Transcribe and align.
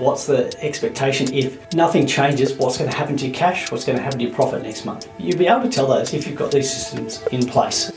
What's 0.00 0.24
the 0.24 0.50
expectation 0.64 1.30
if 1.34 1.74
nothing 1.74 2.06
changes? 2.06 2.54
What's 2.54 2.78
going 2.78 2.90
to 2.90 2.96
happen 2.96 3.18
to 3.18 3.26
your 3.26 3.34
cash? 3.34 3.70
What's 3.70 3.84
going 3.84 3.98
to 3.98 4.02
happen 4.02 4.18
to 4.20 4.24
your 4.24 4.34
profit 4.34 4.62
next 4.62 4.86
month? 4.86 5.06
You'll 5.18 5.36
be 5.36 5.46
able 5.46 5.60
to 5.64 5.68
tell 5.68 5.86
those 5.86 6.14
if 6.14 6.26
you've 6.26 6.38
got 6.38 6.50
these 6.50 6.72
systems 6.72 7.22
in 7.26 7.46
place. 7.46 7.92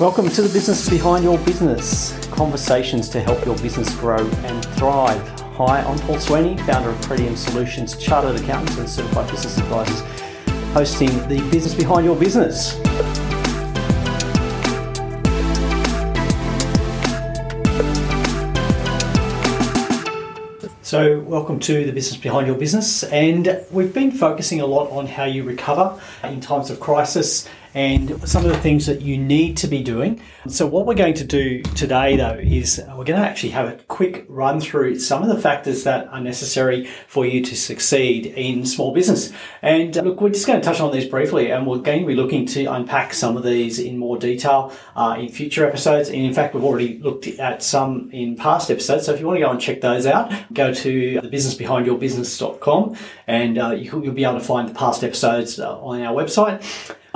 Welcome 0.00 0.30
to 0.30 0.40
the 0.40 0.50
business 0.50 0.88
behind 0.88 1.24
your 1.24 1.36
business. 1.40 2.18
Conversations 2.28 3.10
to 3.10 3.20
help 3.20 3.44
your 3.44 3.58
business 3.58 3.94
grow 3.96 4.26
and 4.26 4.64
thrive. 4.76 5.20
Hi, 5.56 5.80
I'm 5.82 5.98
Paul 5.98 6.20
Sweeney, 6.20 6.56
founder 6.56 6.88
of 6.88 6.96
Pretium 7.02 7.36
Solutions, 7.36 7.98
chartered 7.98 8.40
accountants 8.40 8.78
and 8.78 8.88
certified 8.88 9.30
business 9.30 9.58
advisors, 9.58 10.02
hosting 10.76 11.08
the 11.26 11.40
business 11.50 11.72
behind 11.72 12.04
your 12.04 12.14
business. 12.14 12.74
So, 20.82 21.20
welcome 21.20 21.60
to 21.60 21.86
the 21.86 21.92
business 21.92 22.18
behind 22.18 22.46
your 22.46 22.56
business, 22.56 23.04
and 23.04 23.64
we've 23.70 23.94
been 23.94 24.10
focusing 24.10 24.60
a 24.60 24.66
lot 24.66 24.90
on 24.90 25.06
how 25.06 25.24
you 25.24 25.44
recover 25.44 25.98
in 26.24 26.42
times 26.42 26.68
of 26.68 26.78
crisis 26.78 27.48
and 27.74 28.28
some 28.28 28.44
of 28.44 28.50
the 28.50 28.58
things 28.58 28.86
that 28.86 29.02
you 29.02 29.18
need 29.18 29.56
to 29.58 29.66
be 29.66 29.82
doing. 29.82 30.20
So, 30.48 30.66
what 30.66 30.86
we're 30.86 30.94
going 30.94 31.14
to 31.14 31.24
do 31.24 31.62
today, 31.62 32.16
though, 32.16 32.38
is 32.40 32.80
we're 32.88 33.04
going 33.04 33.20
to 33.20 33.26
actually 33.26 33.50
have 33.50 33.68
a 33.68 33.82
quick 33.84 34.24
run 34.28 34.60
through 34.60 34.98
some 34.98 35.22
of 35.22 35.28
the 35.28 35.40
factors 35.40 35.84
that 35.84 36.08
are 36.08 36.20
necessary 36.20 36.86
for 37.08 37.26
you 37.26 37.42
to 37.42 37.56
succeed 37.56 38.26
in 38.26 38.64
small 38.64 38.94
business. 38.94 39.32
And 39.62 39.96
uh, 39.96 40.02
look, 40.02 40.20
we're 40.20 40.30
just 40.30 40.46
going 40.46 40.60
to 40.60 40.64
touch 40.64 40.80
on 40.80 40.92
these 40.92 41.06
briefly, 41.06 41.50
and 41.50 41.66
we're 41.66 41.78
going 41.78 42.00
to 42.00 42.06
be 42.06 42.14
looking 42.14 42.46
to 42.46 42.66
unpack 42.66 43.12
some 43.12 43.36
of 43.36 43.42
these 43.42 43.78
in 43.78 43.98
more 43.98 44.18
detail 44.18 44.72
uh, 44.94 45.16
in 45.18 45.28
future 45.28 45.66
episodes. 45.66 46.08
And 46.08 46.18
in 46.18 46.32
fact, 46.32 46.54
we've 46.54 46.64
already 46.64 46.98
looked 46.98 47.26
at 47.26 47.62
some 47.62 48.10
in 48.12 48.36
past 48.36 48.70
episodes. 48.70 49.06
So, 49.06 49.12
if 49.12 49.20
you 49.20 49.26
want 49.26 49.38
to 49.38 49.44
go 49.44 49.50
and 49.50 49.60
check 49.60 49.80
those 49.80 50.06
out, 50.06 50.32
go 50.52 50.72
to 50.72 51.20
thebusinessbehindyourbusiness.com 51.20 52.96
and 53.26 53.58
uh, 53.58 53.70
you, 53.70 53.90
will 53.90 54.12
be 54.12 54.24
able 54.24 54.34
to 54.34 54.40
find 54.40 54.68
the 54.68 54.74
past 54.74 55.02
episodes 55.02 55.58
uh, 55.58 55.78
on 55.80 56.02
our 56.02 56.14
website 56.14 56.62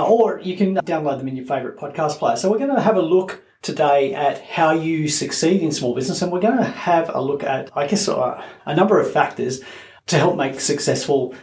or 0.04 0.40
you 0.40 0.56
can 0.56 0.76
download 0.76 1.18
them 1.18 1.28
in 1.28 1.36
your 1.36 1.46
favorite 1.46 1.76
podcast 1.76 2.18
player. 2.18 2.36
So 2.36 2.50
we're 2.50 2.58
going 2.58 2.74
to 2.74 2.80
have 2.80 2.96
a 2.96 3.02
look 3.02 3.42
today 3.62 4.14
at 4.14 4.40
how 4.40 4.72
you 4.72 5.08
succeed 5.08 5.62
in 5.62 5.72
small 5.72 5.94
business, 5.94 6.22
and 6.22 6.32
we're 6.32 6.40
going 6.40 6.56
to 6.56 6.64
have 6.64 7.10
a 7.14 7.20
look 7.20 7.42
at, 7.42 7.70
I 7.76 7.86
guess, 7.86 8.08
uh, 8.08 8.42
a 8.64 8.74
number 8.74 8.98
of 9.00 9.12
factors 9.12 9.60
to 10.06 10.18
help 10.18 10.36
make 10.36 10.60
successful 10.60 11.34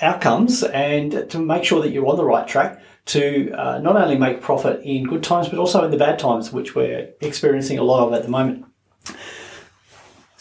outcomes 0.00 0.62
and 0.64 1.30
to 1.30 1.38
make 1.38 1.64
sure 1.64 1.80
that 1.82 1.90
you're 1.90 2.06
on 2.06 2.16
the 2.16 2.24
right 2.24 2.46
track 2.46 2.80
to 3.04 3.52
uh, 3.52 3.78
not 3.78 3.96
only 3.96 4.16
make 4.16 4.40
profit 4.40 4.80
in 4.84 5.04
good 5.04 5.22
times 5.22 5.48
but 5.48 5.58
also 5.58 5.84
in 5.84 5.90
the 5.90 5.96
bad 5.96 6.18
times, 6.18 6.52
which 6.52 6.74
we're 6.74 7.12
experiencing 7.20 7.78
a 7.78 7.82
lot 7.82 8.06
of 8.06 8.12
at 8.12 8.22
the 8.22 8.28
moment. 8.28 8.64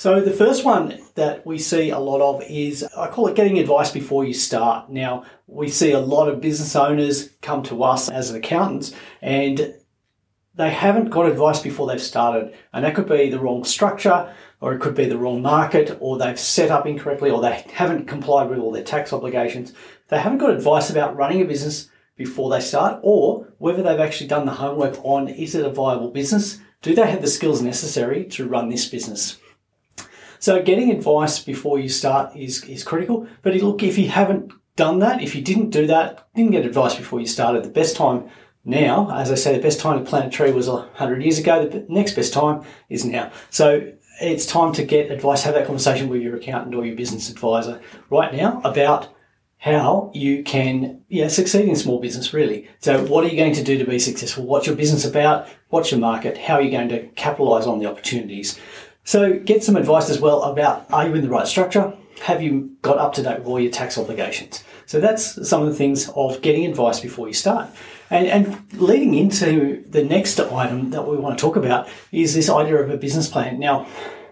So 0.02 0.19
the 0.19 0.31
first 0.31 0.66
one 0.66 0.97
that 1.13 1.45
we 1.45 1.59
see 1.59 1.91
a 1.91 1.99
lot 1.99 2.21
of 2.21 2.41
is 2.49 2.83
I 2.97 3.07
call 3.07 3.27
it 3.27 3.35
getting 3.35 3.59
advice 3.59 3.91
before 3.91 4.25
you 4.25 4.33
start. 4.33 4.89
Now 4.89 5.25
we 5.45 5.69
see 5.69 5.91
a 5.91 5.99
lot 5.99 6.27
of 6.27 6.41
business 6.41 6.75
owners 6.75 7.30
come 7.44 7.61
to 7.66 7.83
us 7.83 8.09
as 8.09 8.33
accountants 8.33 8.95
and 9.22 9.75
they 10.55 10.72
haven't 10.72 11.11
got 11.11 11.27
advice 11.27 11.61
before 11.61 11.85
they've 11.85 12.02
started. 12.02 12.52
And 12.73 12.83
that 12.83 12.95
could 12.95 13.07
be 13.07 13.29
the 13.29 13.39
wrong 13.39 13.63
structure 13.63 14.33
or 14.59 14.73
it 14.73 14.79
could 14.79 14.95
be 14.95 15.05
the 15.05 15.19
wrong 15.19 15.44
market 15.44 15.95
or 15.99 16.17
they've 16.17 16.39
set 16.39 16.72
up 16.72 16.88
incorrectly 16.88 17.29
or 17.29 17.39
they 17.39 17.63
haven't 17.72 18.07
complied 18.07 18.49
with 18.49 18.57
all 18.57 18.72
their 18.72 18.83
tax 18.83 19.13
obligations. 19.13 19.72
They 20.07 20.17
haven't 20.17 20.39
got 20.39 20.49
advice 20.49 20.89
about 20.89 21.16
running 21.16 21.44
a 21.44 21.45
business 21.45 21.91
before 22.16 22.49
they 22.49 22.59
start 22.59 22.99
or 23.03 23.53
whether 23.59 23.83
they've 23.83 23.99
actually 23.99 24.29
done 24.29 24.47
the 24.47 24.53
homework 24.53 24.97
on 25.05 25.27
is 25.27 25.53
it 25.53 25.63
a 25.63 25.69
viable 25.69 26.09
business? 26.09 26.57
Do 26.81 26.95
they 26.95 27.05
have 27.05 27.22
the 27.22 27.27
skills 27.27 27.61
necessary 27.61 28.25
to 28.29 28.47
run 28.47 28.69
this 28.69 28.89
business? 28.89 29.38
So 30.41 30.62
getting 30.62 30.91
advice 30.91 31.40
before 31.40 31.79
you 31.79 31.88
start 31.88 32.35
is, 32.35 32.63
is 32.66 32.84
critical. 32.84 33.28
But 33.44 33.56
look, 33.56 33.84
if 33.84 33.97
you 33.97 34.09
haven't 34.09 34.52
done 34.75 34.97
that, 35.00 35.22
if 35.22 35.35
you 35.35 35.41
didn't 35.41 35.69
do 35.69 35.85
that, 35.88 36.28
didn't 36.35 36.52
get 36.52 36.66
advice 36.66 36.96
before 36.96 37.19
you 37.19 37.28
started, 37.28 37.63
the 37.63 37.69
best 37.69 37.96
time 37.96 38.28
now, 38.66 39.12
as 39.12 39.31
I 39.31 39.35
say, 39.35 39.56
the 39.56 39.62
best 39.62 39.80
time 39.80 40.03
to 40.03 40.09
plant 40.09 40.25
a 40.25 40.30
tree 40.30 40.51
was 40.51 40.68
100 40.68 41.22
years 41.22 41.38
ago. 41.38 41.68
The 41.68 41.85
next 41.90 42.16
best 42.16 42.34
time 42.34 42.63
is 42.90 43.06
now. 43.06 43.31
So 43.51 43.94
it's 44.19 44.47
time 44.47 44.74
to 44.74 44.84
get 44.84 45.12
advice, 45.12 45.44
have 45.44 45.53
that 45.53 45.68
conversation 45.68 46.09
with 46.09 46.24
your 46.24 46.35
accountant 46.35 46.74
or 46.74 46.85
your 46.85 46.96
business 46.96 47.30
advisor 47.30 47.80
right 48.09 48.34
now 48.34 48.62
about 48.63 49.09
how 49.59 50.09
you 50.16 50.44
can 50.44 51.03
yeah, 51.07 51.28
succeed 51.28 51.69
in 51.69 51.75
small 51.75 52.00
business 52.00 52.34
really. 52.34 52.68
So 52.80 53.06
what 53.06 53.24
are 53.24 53.28
you 53.28 53.38
going 53.38 53.53
to 53.53 53.63
do 53.63 53.78
to 53.78 53.85
be 53.85 54.00
successful? 54.00 54.44
What's 54.44 54.66
your 54.66 54.75
business 54.75 55.06
about? 55.06 55.47
What's 55.69 55.91
your 55.91 56.00
market? 56.00 56.35
How 56.35 56.56
are 56.56 56.62
you 56.63 56.72
going 56.72 56.90
to 56.90 57.06
capitalize 57.09 57.68
on 57.68 57.78
the 57.78 57.85
opportunities? 57.85 58.59
So 59.03 59.39
get 59.39 59.63
some 59.63 59.75
advice 59.75 60.09
as 60.09 60.19
well 60.19 60.44
about 60.44 60.85
are 60.91 61.07
you 61.07 61.16
in 61.16 61.22
the 61.22 61.29
right 61.29 61.47
structure? 61.47 61.94
Have 62.22 62.41
you 62.41 62.75
got 62.81 62.97
up 62.97 63.13
to 63.13 63.23
date 63.23 63.39
with 63.39 63.47
all 63.47 63.59
your 63.59 63.72
tax 63.72 63.97
obligations? 63.97 64.63
So 64.85 65.00
that's 65.00 65.47
some 65.47 65.63
of 65.63 65.69
the 65.69 65.75
things 65.75 66.09
of 66.16 66.41
getting 66.41 66.66
advice 66.66 67.00
before 67.00 67.28
you 67.28 67.34
start. 67.34 67.69
And, 68.09 68.28
and 68.28 68.73
leading 68.73 69.16
into 69.16 69.84
the 69.89 70.03
next 70.03 70.39
item 70.39 70.91
that 70.91 71.07
we 71.07 71.17
want 71.17 71.38
to 71.38 71.41
talk 71.41 71.56
about 71.56 71.89
is 72.12 72.35
this 72.35 72.50
idea 72.50 72.75
of 72.75 72.91
a 72.91 72.97
business 72.97 73.28
plan. 73.28 73.59
Now, 73.59 73.88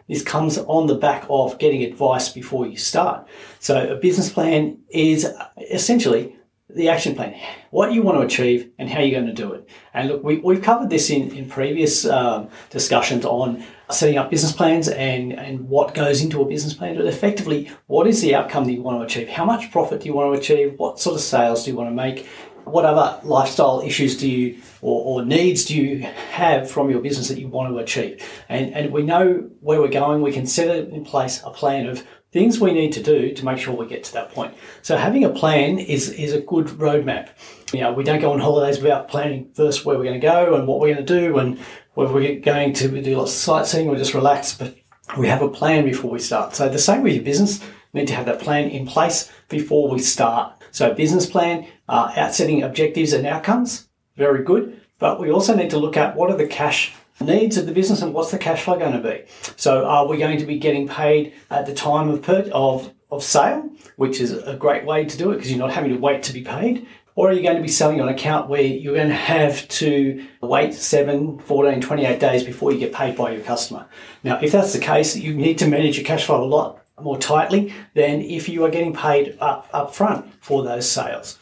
this 0.08 0.24
comes 0.24 0.58
on 0.58 0.88
the 0.88 0.96
back 0.96 1.26
of 1.30 1.58
getting 1.60 1.84
advice 1.84 2.30
before 2.30 2.68
you 2.68 2.78
start. 2.78 3.28
So 3.60 3.94
a 3.94 3.96
business 3.96 4.30
plan 4.30 4.80
is 4.90 5.28
essentially 5.72 6.36
the 6.70 6.90
action 6.90 7.16
plan, 7.16 7.40
what 7.72 7.94
you 7.94 8.04
want 8.04 8.18
to 8.20 8.26
achieve 8.26 8.72
and 8.78 8.90
how 8.90 9.00
you're 9.00 9.20
going 9.20 9.34
to 9.34 9.42
do 9.42 9.54
it. 9.54 9.68
And 9.94 10.10
look, 10.10 10.24
we, 10.24 10.38
we've 10.38 10.62
covered 10.62 10.90
this 10.90 11.10
in, 11.10 11.32
in 11.36 11.50
previous 11.50 12.06
um, 12.06 12.50
discussions 12.70 13.26
on 13.26 13.64
setting 13.92 14.18
up 14.18 14.30
business 14.30 14.52
plans 14.52 14.88
and, 14.88 15.34
and 15.34 15.68
what 15.68 15.96
goes 15.96 16.22
into 16.22 16.42
a 16.42 16.46
business 16.46 16.74
plan, 16.74 16.96
but 16.96 17.06
effectively, 17.08 17.72
what 17.88 18.08
is 18.08 18.22
the 18.22 18.36
outcome 18.36 18.66
that 18.66 18.74
you 18.74 18.84
want 18.84 19.00
to 19.00 19.06
achieve? 19.06 19.28
How 19.30 19.46
much 19.46 19.72
profit 19.72 20.02
do 20.02 20.08
you 20.08 20.14
want 20.14 20.34
to 20.34 20.40
achieve? 20.40 20.78
What 20.78 21.00
sort 21.00 21.16
of 21.16 21.22
sales 21.22 21.66
do 21.66 21.72
you 21.72 21.78
want 21.78 21.90
to 21.90 21.96
make? 21.96 22.28
What 22.66 22.86
other 22.86 23.20
lifestyle 23.28 23.82
issues 23.82 24.18
do 24.18 24.30
you 24.30 24.62
or, 24.82 25.22
or 25.22 25.26
needs 25.26 25.66
do 25.66 25.76
you 25.76 26.02
have 26.32 26.70
from 26.70 26.90
your 26.90 27.02
business 27.02 27.28
that 27.30 27.40
you 27.40 27.48
want 27.48 27.74
to 27.74 27.80
achieve? 27.80 28.24
And, 28.48 28.74
and 28.74 28.92
we 28.92 29.04
know 29.04 29.50
where 29.62 29.82
we're 29.82 29.88
going. 29.88 30.22
We 30.22 30.32
can 30.32 30.46
set 30.46 30.70
in 30.70 31.04
place 31.04 31.42
a 31.44 31.50
plan 31.50 31.88
of 31.88 32.06
things 32.32 32.60
we 32.60 32.74
need 32.74 32.92
to 32.94 33.02
do 33.02 33.34
to 33.34 33.46
make 33.46 33.58
sure 33.58 33.76
we 33.76 33.88
get 33.88 34.04
to 34.04 34.14
that 34.14 34.32
point. 34.32 34.54
So 34.82 34.98
having 34.98 35.24
a 35.24 35.30
plan 35.30 35.80
is, 35.80 36.10
is 36.10 36.34
a 36.34 36.42
good 36.42 36.68
roadmap. 36.68 37.30
You 37.74 37.82
know, 37.82 37.94
we 37.94 38.04
don't 38.04 38.22
go 38.22 38.32
on 38.32 38.40
holidays 38.40 38.80
without 38.80 39.08
planning 39.08 39.52
first 39.54 39.86
where 39.86 39.98
we're 39.98 40.04
going 40.04 40.20
to 40.20 40.26
go 40.28 40.56
and 40.56 40.68
what 40.68 40.80
we're 40.80 40.94
going 40.94 41.06
to 41.06 41.20
do 41.20 41.38
and 41.40 41.60
whether 41.96 42.14
we're 42.14 42.40
going 42.40 42.74
to 42.74 43.02
do 43.02 43.18
lots 43.18 43.32
of 43.32 43.38
sightseeing 43.38 43.90
or 43.90 43.96
just 43.96 44.14
relax, 44.14 44.56
but 44.56 44.76
we 45.18 45.28
have 45.28 45.42
a 45.42 45.50
plan 45.50 45.86
before 45.86 46.12
we 46.12 46.20
start. 46.20 46.56
So 46.56 46.70
the 46.70 46.80
same 46.80 47.02
with 47.02 47.14
your 47.14 47.24
business, 47.24 47.62
we 47.94 48.02
need 48.02 48.08
to 48.08 48.16
have 48.16 48.28
that 48.28 48.40
plan 48.40 48.70
in 48.70 48.86
place 48.86 49.32
before 49.50 49.90
we 49.90 50.00
start. 50.00 50.59
So 50.72 50.94
business 50.94 51.26
plan, 51.26 51.68
uh, 51.88 52.12
objectives 52.16 53.14
and 53.14 53.26
outcomes, 53.26 53.88
very 54.16 54.44
good. 54.44 54.82
But 55.00 55.20
we 55.20 55.32
also 55.32 55.56
need 55.56 55.70
to 55.70 55.78
look 55.78 55.98
at 55.98 56.16
what 56.16 56.30
are 56.30 56.38
the 56.38 56.48
cash 56.48 56.94
needs 57.22 57.58
of 57.58 57.66
the 57.66 57.72
business 57.72 58.02
and 58.02 58.14
what's 58.14 58.32
the 58.32 58.38
cash 58.38 58.64
flow 58.64 58.78
going 58.78 59.02
to 59.02 59.10
be. 59.10 59.24
So 59.56 59.86
are 59.86 60.08
we 60.08 60.18
going 60.18 60.38
to 60.40 60.46
be 60.46 60.60
getting 60.60 60.88
paid 60.88 61.34
at 61.50 61.66
the 61.66 61.74
time 61.74 62.10
of 62.10 62.22
per- 62.22 62.50
of 62.54 62.94
of 63.12 63.24
sale, 63.24 63.68
which 63.96 64.20
is 64.20 64.34
a 64.34 64.56
great 64.56 64.86
way 64.86 65.04
to 65.04 65.18
do 65.18 65.32
it 65.32 65.38
because 65.38 65.50
you're 65.50 65.60
not 65.60 65.72
having 65.72 65.92
to 65.92 65.98
wait 65.98 66.22
to 66.24 66.34
be 66.34 66.42
paid? 66.42 66.86
Or 67.16 67.30
are 67.30 67.34
you 67.34 67.42
going 67.42 67.58
to 67.58 67.62
be 67.62 67.68
selling 67.68 68.00
on 68.00 68.08
account 68.08 68.50
where 68.50 68.62
you're 68.62 68.96
going 68.96 69.10
to 69.10 69.14
have 69.14 69.68
to 69.68 70.26
wait 70.42 70.74
7, 70.74 71.40
14, 71.40 71.82
28 71.82 72.20
days 72.20 72.44
before 72.44 72.72
you 72.72 72.80
get 72.80 72.94
paid 72.94 73.18
by 73.18 73.32
your 73.32 73.42
customer? 73.42 73.88
Now, 74.24 74.40
if 74.42 74.52
that's 74.52 74.72
the 74.72 74.80
case, 74.80 75.18
you 75.18 75.34
need 75.34 75.58
to 75.58 75.68
manage 75.68 75.98
your 75.98 76.06
cash 76.06 76.26
flow 76.26 76.42
a 76.42 76.46
lot 76.46 76.80
more 77.04 77.18
tightly 77.18 77.74
than 77.94 78.22
if 78.22 78.50
you 78.50 78.64
are 78.66 78.70
getting 78.70 78.94
paid 78.94 79.38
up, 79.40 79.70
up 79.74 79.94
front 79.94 80.32
for 80.44 80.64
those 80.64 80.90
sales. 80.90 81.38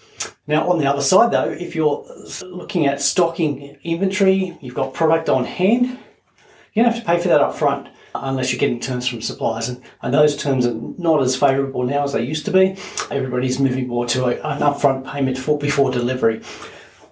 Now, 0.47 0.69
on 0.69 0.79
the 0.79 0.85
other 0.85 1.01
side, 1.01 1.31
though, 1.31 1.49
if 1.49 1.75
you're 1.75 2.05
looking 2.43 2.87
at 2.87 3.01
stocking 3.01 3.77
inventory, 3.83 4.57
you've 4.61 4.75
got 4.75 4.93
product 4.93 5.29
on 5.29 5.43
hand, 5.45 5.97
you're 6.73 6.83
going 6.83 6.85
to 6.85 6.91
have 6.91 6.99
to 6.99 7.05
pay 7.05 7.19
for 7.19 7.27
that 7.29 7.41
up 7.41 7.55
front 7.55 7.89
unless 8.15 8.51
you're 8.51 8.59
getting 8.59 8.79
terms 8.79 9.07
from 9.07 9.21
suppliers. 9.21 9.69
And, 9.69 9.81
and 10.01 10.13
those 10.13 10.37
terms 10.37 10.65
are 10.65 10.73
not 10.97 11.21
as 11.21 11.35
favourable 11.35 11.83
now 11.83 12.03
as 12.03 12.13
they 12.13 12.23
used 12.23 12.45
to 12.45 12.51
be. 12.51 12.77
Everybody's 13.11 13.59
moving 13.59 13.87
more 13.87 14.05
to 14.07 14.25
a, 14.25 14.31
an 14.49 14.61
upfront 14.61 15.11
payment 15.11 15.37
for, 15.37 15.57
before 15.57 15.91
delivery. 15.91 16.41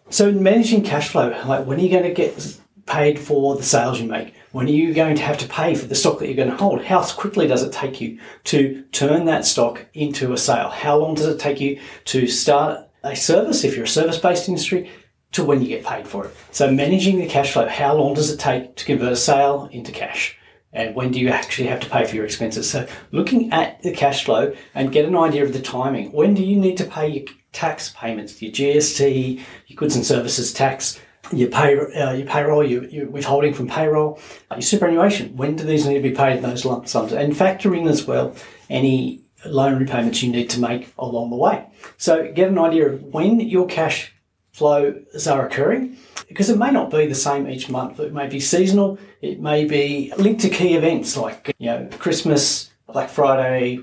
So, 0.10 0.32
managing 0.32 0.84
cash 0.84 1.10
flow, 1.10 1.30
like 1.46 1.66
when 1.66 1.80
are 1.80 1.82
you 1.82 1.90
going 1.90 2.04
to 2.04 2.14
get 2.14 2.60
paid 2.86 3.20
for 3.20 3.56
the 3.56 3.64
sales 3.64 4.00
you 4.00 4.08
make? 4.08 4.34
When 4.56 4.68
are 4.68 4.72
you 4.72 4.94
going 4.94 5.18
to 5.18 5.22
have 5.22 5.38
to 5.40 5.50
pay 5.50 5.76
for 5.76 5.86
the 5.86 5.96
stock 5.96 6.20
that 6.20 6.28
you're 6.28 6.36
going 6.38 6.50
to 6.50 6.56
hold? 6.56 6.82
How 6.82 7.04
quickly 7.04 7.46
does 7.46 7.62
it 7.62 7.74
take 7.74 8.00
you 8.00 8.22
to 8.46 8.86
turn 8.94 9.26
that 9.26 9.44
stock 9.44 9.86
into 9.94 10.32
a 10.32 10.38
sale? 10.38 10.70
How 10.70 10.96
long 10.96 11.14
does 11.14 11.26
it 11.26 11.42
take 11.42 11.60
you 11.60 11.82
to 12.06 12.26
start 12.26 12.88
a 13.04 13.18
service, 13.18 13.66
if 13.66 13.76
you're 13.76 13.84
a 13.84 13.90
service 13.90 14.18
based 14.18 14.48
industry, 14.48 14.90
to 15.34 15.44
when 15.44 15.62
you 15.62 15.68
get 15.68 15.84
paid 15.84 16.08
for 16.08 16.28
it. 16.28 16.38
So 16.52 16.72
managing 16.72 17.20
the 17.20 17.28
cash 17.28 17.52
flow, 17.52 17.68
how 17.68 17.96
long 17.96 18.14
does 18.14 18.32
it 18.32 18.40
take 18.40 18.78
to 18.78 18.86
convert 18.86 19.12
a 19.12 19.18
sale 19.18 19.68
into 19.74 19.92
cash? 19.92 20.38
And 20.72 20.96
when 20.96 21.12
do 21.12 21.20
you 21.20 21.28
actually 21.28 21.68
have 21.68 21.82
to 21.82 21.90
pay 21.90 22.06
for 22.06 22.16
your 22.16 22.24
expenses? 22.24 22.70
So 22.70 22.88
looking 23.12 23.52
at 23.52 23.84
the 23.84 23.92
cash 23.92 24.24
flow 24.24 24.56
and 24.74 24.90
get 24.90 25.04
an 25.04 25.18
idea 25.18 25.44
of 25.44 25.52
the 25.52 25.62
timing. 25.62 26.14
When 26.14 26.34
do 26.34 26.46
you 26.46 26.56
need 26.56 26.78
to 26.78 26.86
pay 26.86 27.10
your 27.10 27.26
tax 27.52 27.90
payments, 27.90 28.42
your 28.42 28.54
GST, 28.54 29.42
your 29.68 29.76
goods 29.76 29.98
and 29.98 30.06
services 30.06 30.54
tax, 30.54 31.02
your 31.32 31.50
pay, 31.50 31.78
uh, 31.78 32.14
your 32.14 32.28
payroll, 32.28 32.64
your, 32.64 32.84
your, 32.86 33.08
withholding 33.08 33.54
from 33.54 33.68
payroll, 33.68 34.20
your 34.52 34.62
superannuation. 34.62 35.36
When 35.36 35.56
do 35.56 35.64
these 35.64 35.86
need 35.86 35.96
to 35.96 36.02
be 36.02 36.12
paid? 36.12 36.42
Those 36.42 36.66
lump 36.66 36.88
sums, 36.88 37.12
and 37.12 37.36
factor 37.36 37.74
in 37.74 37.88
as 37.88 38.06
well 38.06 38.36
any 38.70 39.22
loan 39.46 39.80
repayments 39.80 40.24
you 40.24 40.32
need 40.32 40.50
to 40.52 40.60
make 40.60 40.94
along 40.98 41.30
the 41.30 41.36
way. 41.36 41.66
So 41.98 42.32
get 42.32 42.50
an 42.50 42.60
idea 42.60 42.90
of 42.90 43.04
when 43.04 43.40
your 43.40 43.68
cash 43.68 44.12
flows 44.52 45.28
are 45.28 45.46
occurring, 45.46 45.98
because 46.28 46.50
it 46.50 46.58
may 46.58 46.72
not 46.72 46.90
be 46.90 47.06
the 47.08 47.16
same 47.16 47.48
each 47.48 47.70
month. 47.70 48.00
It 48.00 48.14
may 48.14 48.28
be 48.28 48.40
seasonal. 48.40 48.98
It 49.22 49.40
may 49.40 49.66
be 49.66 50.14
linked 50.18 50.42
to 50.42 50.50
key 50.50 50.76
events 50.76 51.18
like 51.18 51.54
you 51.60 51.68
know 51.68 51.90
Christmas, 52.00 52.72
Black 52.88 53.10
Friday, 53.10 53.82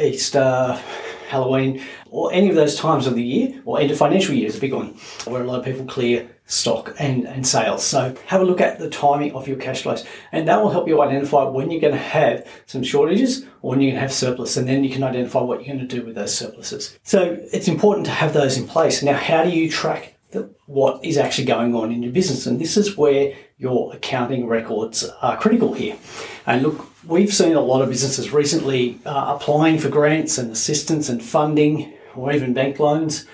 Easter, 0.00 0.80
Halloween, 1.28 1.82
or 2.10 2.32
any 2.32 2.48
of 2.48 2.56
those 2.56 2.76
times 2.76 3.06
of 3.06 3.14
the 3.14 3.22
year, 3.22 3.62
or 3.64 3.80
end 3.80 3.90
of 3.90 3.98
financial 3.98 4.34
year 4.34 4.46
is 4.46 4.56
a 4.56 4.60
big 4.60 4.72
one, 4.72 4.96
where 5.26 5.42
a 5.42 5.46
lot 5.46 5.58
of 5.58 5.64
people 5.64 5.84
clear 5.84 6.28
stock 6.48 6.94
and, 6.98 7.28
and 7.28 7.46
sales. 7.46 7.84
So 7.84 8.16
have 8.26 8.40
a 8.40 8.44
look 8.44 8.60
at 8.60 8.78
the 8.78 8.88
timing 8.88 9.32
of 9.32 9.46
your 9.46 9.58
cash 9.58 9.82
flows, 9.82 10.04
and 10.32 10.48
that 10.48 10.60
will 10.60 10.70
help 10.70 10.88
you 10.88 11.00
identify 11.00 11.44
when 11.44 11.70
you're 11.70 11.80
going 11.80 11.94
to 11.94 12.00
have 12.00 12.46
some 12.66 12.82
shortages 12.82 13.44
or 13.62 13.70
when 13.70 13.80
you're 13.80 13.90
going 13.90 13.96
to 13.96 14.00
have 14.00 14.12
surplus, 14.12 14.56
and 14.56 14.66
then 14.66 14.82
you 14.82 14.90
can 14.90 15.04
identify 15.04 15.40
what 15.40 15.60
you're 15.60 15.76
going 15.76 15.86
to 15.86 15.96
do 15.96 16.04
with 16.04 16.16
those 16.16 16.36
surpluses. 16.36 16.98
So 17.04 17.38
it's 17.52 17.68
important 17.68 18.06
to 18.06 18.12
have 18.12 18.32
those 18.32 18.56
in 18.56 18.66
place. 18.66 19.02
Now, 19.02 19.16
how 19.16 19.44
do 19.44 19.50
you 19.50 19.70
track 19.70 20.14
the, 20.30 20.50
what 20.66 21.04
is 21.04 21.18
actually 21.18 21.44
going 21.44 21.74
on 21.74 21.92
in 21.92 22.02
your 22.02 22.12
business? 22.12 22.46
And 22.46 22.58
this 22.58 22.76
is 22.78 22.96
where 22.96 23.34
your 23.58 23.94
accounting 23.94 24.46
records 24.46 25.04
are 25.20 25.36
critical 25.36 25.74
here. 25.74 25.98
And 26.46 26.62
look, 26.62 26.86
we've 27.06 27.32
seen 27.32 27.54
a 27.54 27.60
lot 27.60 27.82
of 27.82 27.90
businesses 27.90 28.32
recently 28.32 28.98
uh, 29.04 29.36
applying 29.36 29.78
for 29.78 29.90
grants 29.90 30.38
and 30.38 30.50
assistance 30.50 31.10
and 31.10 31.22
funding 31.22 31.92
or 32.16 32.32
even 32.32 32.54
bank 32.54 32.78
loans 32.78 33.26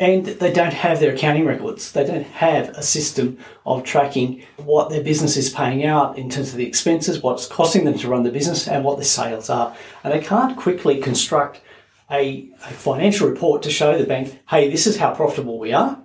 and 0.00 0.24
they 0.24 0.50
don't 0.50 0.72
have 0.72 0.98
their 0.98 1.12
accounting 1.14 1.44
records. 1.44 1.92
They 1.92 2.06
don't 2.06 2.26
have 2.26 2.70
a 2.70 2.82
system 2.82 3.36
of 3.66 3.84
tracking 3.84 4.42
what 4.56 4.88
their 4.88 5.04
business 5.04 5.36
is 5.36 5.50
paying 5.50 5.84
out 5.84 6.16
in 6.16 6.30
terms 6.30 6.50
of 6.50 6.56
the 6.56 6.66
expenses, 6.66 7.22
what's 7.22 7.46
costing 7.46 7.84
them 7.84 7.98
to 7.98 8.08
run 8.08 8.22
the 8.22 8.30
business, 8.30 8.66
and 8.66 8.82
what 8.82 8.96
the 8.96 9.04
sales 9.04 9.50
are. 9.50 9.76
And 10.02 10.12
they 10.14 10.26
can't 10.26 10.56
quickly 10.56 10.98
construct 11.00 11.60
a, 12.10 12.48
a 12.64 12.70
financial 12.70 13.28
report 13.28 13.62
to 13.62 13.70
show 13.70 13.96
the 13.98 14.06
bank, 14.06 14.40
hey, 14.48 14.70
this 14.70 14.86
is 14.86 14.96
how 14.96 15.14
profitable 15.14 15.58
we 15.58 15.74
are, 15.74 16.02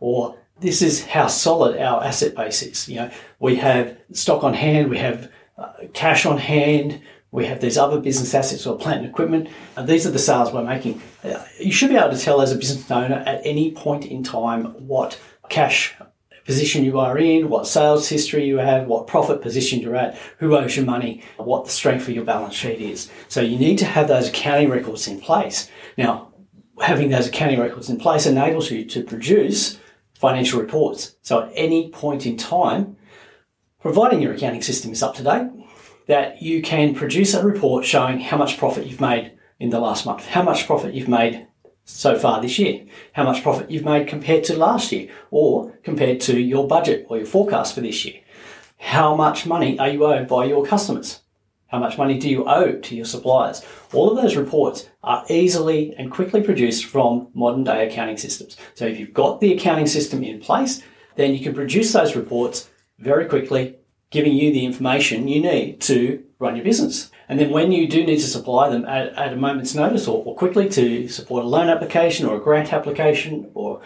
or 0.00 0.38
this 0.60 0.80
is 0.80 1.04
how 1.04 1.26
solid 1.26 1.76
our 1.78 2.02
asset 2.02 2.34
base 2.34 2.62
is. 2.62 2.88
You 2.88 2.96
know, 2.96 3.10
we 3.38 3.56
have 3.56 3.98
stock 4.12 4.42
on 4.42 4.54
hand, 4.54 4.88
we 4.88 4.98
have 4.98 5.30
uh, 5.58 5.72
cash 5.92 6.24
on 6.24 6.38
hand, 6.38 7.02
we 7.32 7.46
have 7.46 7.60
these 7.60 7.78
other 7.78 8.00
business 8.00 8.34
assets 8.34 8.66
or 8.66 8.76
plant 8.76 9.00
and 9.00 9.08
equipment, 9.08 9.48
and 9.76 9.88
these 9.88 10.06
are 10.06 10.10
the 10.10 10.18
sales 10.18 10.52
we're 10.52 10.64
making. 10.64 11.00
Uh, 11.22 11.42
you 11.58 11.72
should 11.72 11.90
be 11.90 11.96
able 11.96 12.10
to 12.10 12.18
tell 12.18 12.40
as 12.40 12.52
a 12.52 12.56
business 12.56 12.90
owner 12.90 13.22
at 13.26 13.40
any 13.44 13.70
point 13.72 14.04
in 14.04 14.22
time 14.22 14.64
what 14.86 15.20
cash 15.48 15.94
position 16.44 16.84
you 16.84 16.98
are 16.98 17.16
in, 17.16 17.48
what 17.48 17.66
sales 17.66 18.08
history 18.08 18.44
you 18.44 18.56
have, 18.58 18.88
what 18.88 19.06
profit 19.06 19.40
position 19.40 19.78
you're 19.78 19.94
at, 19.94 20.16
who 20.38 20.56
owes 20.56 20.76
you 20.76 20.84
money, 20.84 21.22
what 21.36 21.64
the 21.64 21.70
strength 21.70 22.08
of 22.08 22.14
your 22.14 22.24
balance 22.24 22.54
sheet 22.54 22.80
is. 22.80 23.08
So 23.28 23.40
you 23.40 23.56
need 23.58 23.78
to 23.78 23.84
have 23.84 24.08
those 24.08 24.28
accounting 24.28 24.68
records 24.68 25.06
in 25.06 25.20
place. 25.20 25.70
Now, 25.96 26.32
having 26.80 27.10
those 27.10 27.28
accounting 27.28 27.60
records 27.60 27.88
in 27.88 27.98
place 27.98 28.26
enables 28.26 28.70
you 28.70 28.84
to 28.86 29.04
produce 29.04 29.78
financial 30.14 30.60
reports. 30.60 31.16
So 31.22 31.42
at 31.42 31.52
any 31.54 31.90
point 31.90 32.26
in 32.26 32.36
time, 32.36 32.96
providing 33.80 34.20
your 34.20 34.34
accounting 34.34 34.62
system 34.62 34.90
is 34.90 35.02
up 35.02 35.14
to 35.16 35.22
date, 35.22 35.50
that 36.06 36.42
you 36.42 36.62
can 36.62 36.94
produce 36.94 37.34
a 37.34 37.44
report 37.44 37.84
showing 37.84 38.20
how 38.20 38.36
much 38.36 38.58
profit 38.58 38.86
you've 38.86 39.00
made 39.00 39.32
in 39.58 39.70
the 39.70 39.80
last 39.80 40.06
month, 40.06 40.26
how 40.26 40.42
much 40.42 40.66
profit 40.66 40.94
you've 40.94 41.08
made 41.08 41.46
so 41.84 42.18
far 42.18 42.40
this 42.40 42.58
year, 42.58 42.84
how 43.12 43.24
much 43.24 43.42
profit 43.42 43.70
you've 43.70 43.84
made 43.84 44.06
compared 44.06 44.44
to 44.44 44.56
last 44.56 44.92
year 44.92 45.08
or 45.30 45.72
compared 45.82 46.20
to 46.20 46.40
your 46.40 46.66
budget 46.66 47.06
or 47.08 47.16
your 47.16 47.26
forecast 47.26 47.74
for 47.74 47.80
this 47.80 48.04
year. 48.04 48.20
How 48.78 49.14
much 49.14 49.46
money 49.46 49.78
are 49.78 49.88
you 49.88 50.04
owed 50.04 50.28
by 50.28 50.46
your 50.46 50.64
customers? 50.64 51.20
How 51.66 51.78
much 51.78 51.98
money 51.98 52.18
do 52.18 52.28
you 52.28 52.46
owe 52.46 52.72
to 52.72 52.96
your 52.96 53.04
suppliers? 53.04 53.64
All 53.92 54.10
of 54.10 54.20
those 54.20 54.36
reports 54.36 54.88
are 55.04 55.24
easily 55.28 55.94
and 55.96 56.10
quickly 56.10 56.42
produced 56.42 56.86
from 56.86 57.28
modern 57.34 57.62
day 57.62 57.86
accounting 57.86 58.16
systems. 58.16 58.56
So 58.74 58.86
if 58.86 58.98
you've 58.98 59.14
got 59.14 59.40
the 59.40 59.52
accounting 59.52 59.86
system 59.86 60.24
in 60.24 60.40
place, 60.40 60.82
then 61.16 61.34
you 61.34 61.40
can 61.40 61.54
produce 61.54 61.92
those 61.92 62.16
reports 62.16 62.70
very 62.98 63.26
quickly 63.26 63.76
giving 64.10 64.32
you 64.32 64.52
the 64.52 64.64
information 64.64 65.28
you 65.28 65.40
need 65.40 65.80
to 65.80 66.24
run 66.38 66.56
your 66.56 66.64
business. 66.64 67.10
And 67.28 67.38
then 67.38 67.50
when 67.50 67.70
you 67.70 67.86
do 67.86 68.04
need 68.04 68.16
to 68.16 68.26
supply 68.26 68.68
them 68.68 68.84
at, 68.86 69.12
at 69.14 69.32
a 69.32 69.36
moment's 69.36 69.74
notice 69.74 70.08
or, 70.08 70.24
or, 70.24 70.34
quickly 70.34 70.68
to 70.70 71.06
support 71.08 71.44
a 71.44 71.46
loan 71.46 71.68
application 71.68 72.26
or 72.26 72.36
a 72.36 72.40
grant 72.40 72.72
application 72.72 73.50
or 73.54 73.82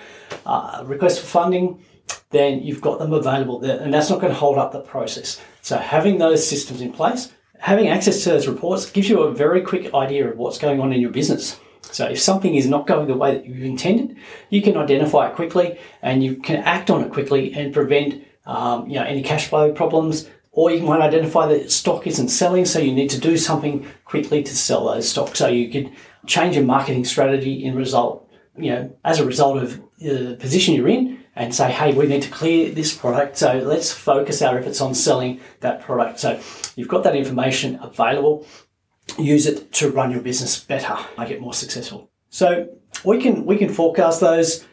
uh, 0.47 0.79
a 0.81 0.85
request 0.87 1.21
for 1.21 1.26
funding, 1.26 1.85
then 2.31 2.62
you've 2.62 2.81
got 2.81 2.99
them 2.99 3.12
available 3.12 3.59
there. 3.59 3.79
And 3.81 3.93
that's 3.93 4.09
not 4.09 4.21
going 4.21 4.32
to 4.32 4.38
hold 4.38 4.56
up 4.56 4.73
the 4.73 4.81
process. 4.81 5.41
So 5.61 5.76
having 5.76 6.19
those 6.19 6.47
systems 6.47 6.81
in 6.81 6.93
place, 6.93 7.32
having 7.59 7.88
access 7.88 8.25
to 8.25 8.31
those 8.31 8.49
reports 8.49 8.91
gives 8.91 9.11
you 9.11 9.23
a 9.23 9.35
very 9.35 9.61
quick 9.61 9.93
idea 9.93 10.31
of 10.31 10.38
what's 10.38 10.59
going 10.59 10.81
on 10.81 10.93
in 10.93 11.00
your 11.00 11.11
business. 11.11 11.61
So 11.82 12.06
if 12.06 12.21
something 12.21 12.55
is 12.55 12.67
not 12.67 12.87
going 12.87 13.09
the 13.09 13.15
way 13.15 13.35
that 13.35 13.47
you 13.47 13.65
intended, 13.65 14.17
you 14.49 14.62
can 14.62 14.76
identify 14.76 15.29
it 15.29 15.35
quickly 15.35 15.79
and 16.03 16.25
you 16.25 16.37
can 16.37 16.56
act 16.56 16.91
on 16.91 17.05
it 17.05 17.12
quickly 17.12 17.53
and 17.53 17.75
prevent 17.75 18.25
um, 18.46 18.88
you 18.88 18.94
know, 18.96 19.05
any 19.05 19.23
cash 19.23 19.49
flow 19.49 19.73
problems, 19.73 20.29
or 20.52 20.70
you 20.70 20.82
might 20.82 21.00
identify 21.00 21.46
that 21.49 21.73
stock 21.73 22.06
isn't 22.06 22.29
selling, 22.29 22.64
so 22.64 22.79
you 22.79 22.93
need 22.93 23.11
to 23.11 23.20
do 23.20 23.37
something 23.37 23.87
quickly 24.05 24.43
to 24.43 24.56
sell 24.56 24.87
those 24.87 25.08
stocks. 25.08 25.38
So 25.38 25.49
you 25.49 25.70
could 25.70 25.91
change 26.26 26.55
your 26.56 26.64
marketing 26.64 27.05
strategy 27.05 27.64
in 27.64 27.75
result, 27.75 28.31
you 28.56 28.70
know, 28.70 28.96
as 29.05 29.19
a 29.19 29.26
result 29.26 29.62
of 29.62 29.81
the 29.99 30.37
position 30.38 30.75
you're 30.75 30.88
in, 30.88 31.20
and 31.37 31.52
say, 31.52 31.73
hey, 31.73 31.93
we 31.93 32.06
need 32.06 32.23
to 32.23 32.31
clear 32.31 32.70
this 32.70 32.96
product, 32.96 33.37
so 33.37 33.58
let's 33.58 33.91
focus 33.91 34.41
our 34.41 34.56
efforts 34.56 34.81
on 34.81 34.94
selling 34.94 35.40
that 35.61 35.81
product. 35.81 36.20
So 36.20 36.40
you've 36.76 36.88
got 36.88 37.02
that 37.02 37.17
information 37.17 37.81
available. 37.82 38.47
Use 39.19 39.47
it 39.47 39.73
to 39.73 39.90
run 39.90 40.12
your 40.12 40.20
business 40.20 40.58
better, 40.58 40.97
make 41.19 41.31
it 41.31 41.40
more 41.40 41.52
successful. 41.52 42.08
So 42.31 42.69
we 43.05 43.20
can 43.20 43.44
we 43.44 43.58
can 43.58 43.69
forecast 43.69 44.20
those 44.20 44.64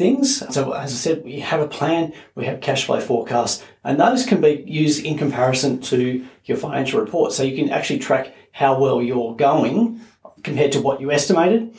things. 0.00 0.42
So 0.54 0.72
as 0.72 0.92
I 0.92 0.96
said, 0.96 1.24
we 1.24 1.40
have 1.40 1.60
a 1.60 1.68
plan, 1.68 2.12
we 2.34 2.46
have 2.46 2.60
cash 2.60 2.86
flow 2.86 3.00
forecasts, 3.00 3.62
and 3.84 4.00
those 4.00 4.24
can 4.24 4.40
be 4.40 4.64
used 4.66 5.04
in 5.04 5.18
comparison 5.18 5.80
to 5.92 6.26
your 6.46 6.56
financial 6.56 7.00
report. 7.00 7.32
So 7.32 7.42
you 7.42 7.54
can 7.54 7.70
actually 7.70 8.00
track 8.00 8.34
how 8.50 8.80
well 8.80 9.00
you're 9.02 9.36
going 9.36 10.00
compared 10.42 10.72
to 10.72 10.80
what 10.80 11.00
you 11.00 11.12
estimated. 11.12 11.76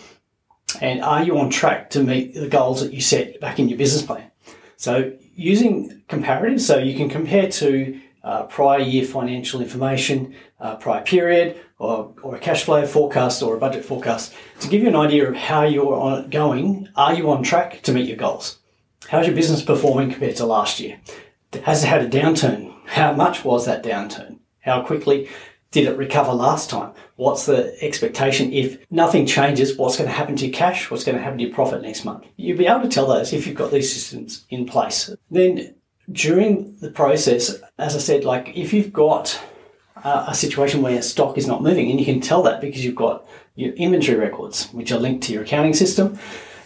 And 0.79 1.01
are 1.01 1.23
you 1.23 1.37
on 1.39 1.49
track 1.49 1.89
to 1.89 2.03
meet 2.03 2.33
the 2.33 2.47
goals 2.47 2.81
that 2.81 2.93
you 2.93 3.01
set 3.01 3.41
back 3.41 3.59
in 3.59 3.67
your 3.67 3.77
business 3.77 4.03
plan? 4.03 4.29
So 4.77 5.11
using 5.35 6.03
comparatives, 6.07 6.61
so 6.61 6.77
you 6.77 6.95
can 6.95 7.09
compare 7.09 7.49
to 7.63 7.99
uh, 8.23 8.43
prior 8.43 8.79
year 8.79 9.03
financial 9.03 9.61
information, 9.61 10.35
uh, 10.59 10.75
prior 10.75 11.03
period, 11.03 11.59
or, 11.81 12.13
or 12.21 12.35
a 12.35 12.39
cash 12.39 12.63
flow 12.63 12.85
forecast 12.85 13.41
or 13.41 13.55
a 13.55 13.59
budget 13.59 13.83
forecast 13.83 14.33
to 14.59 14.67
give 14.67 14.83
you 14.83 14.87
an 14.87 14.95
idea 14.95 15.27
of 15.27 15.35
how 15.35 15.63
you're 15.63 15.95
on 15.95 16.29
going. 16.29 16.87
Are 16.95 17.15
you 17.15 17.31
on 17.31 17.41
track 17.41 17.81
to 17.81 17.91
meet 17.91 18.07
your 18.07 18.17
goals? 18.17 18.59
How's 19.09 19.25
your 19.25 19.35
business 19.35 19.63
performing 19.63 20.11
compared 20.11 20.35
to 20.35 20.45
last 20.45 20.79
year? 20.79 20.99
Has 21.63 21.83
it 21.83 21.87
had 21.87 22.03
a 22.03 22.09
downturn? 22.09 22.71
How 22.85 23.13
much 23.13 23.43
was 23.43 23.65
that 23.65 23.83
downturn? 23.83 24.37
How 24.59 24.83
quickly 24.83 25.27
did 25.71 25.87
it 25.87 25.97
recover 25.97 26.33
last 26.33 26.69
time? 26.69 26.93
What's 27.15 27.47
the 27.47 27.75
expectation 27.83 28.53
if 28.53 28.77
nothing 28.91 29.25
changes? 29.25 29.75
What's 29.75 29.97
going 29.97 30.09
to 30.09 30.15
happen 30.15 30.35
to 30.35 30.45
your 30.45 30.53
cash? 30.53 30.91
What's 30.91 31.03
going 31.03 31.17
to 31.17 31.23
happen 31.23 31.39
to 31.39 31.45
your 31.45 31.53
profit 31.53 31.81
next 31.81 32.05
month? 32.05 32.25
You'll 32.37 32.59
be 32.59 32.67
able 32.67 32.83
to 32.83 32.89
tell 32.89 33.07
those 33.07 33.33
if 33.33 33.47
you've 33.47 33.57
got 33.57 33.71
these 33.71 33.91
systems 33.91 34.45
in 34.51 34.67
place. 34.67 35.09
Then 35.31 35.73
during 36.11 36.75
the 36.75 36.91
process, 36.91 37.55
as 37.79 37.95
I 37.95 37.99
said, 37.99 38.23
like 38.23 38.55
if 38.55 38.71
you've 38.71 38.93
got 38.93 39.41
uh, 40.03 40.25
a 40.27 40.35
situation 40.35 40.81
where 40.81 41.01
stock 41.01 41.37
is 41.37 41.47
not 41.47 41.63
moving, 41.63 41.89
and 41.89 41.99
you 41.99 42.05
can 42.05 42.21
tell 42.21 42.43
that 42.43 42.61
because 42.61 42.83
you've 42.83 42.95
got 42.95 43.27
your 43.55 43.73
inventory 43.73 44.17
records, 44.17 44.71
which 44.71 44.91
are 44.91 44.99
linked 44.99 45.23
to 45.25 45.33
your 45.33 45.43
accounting 45.43 45.73
system. 45.73 46.17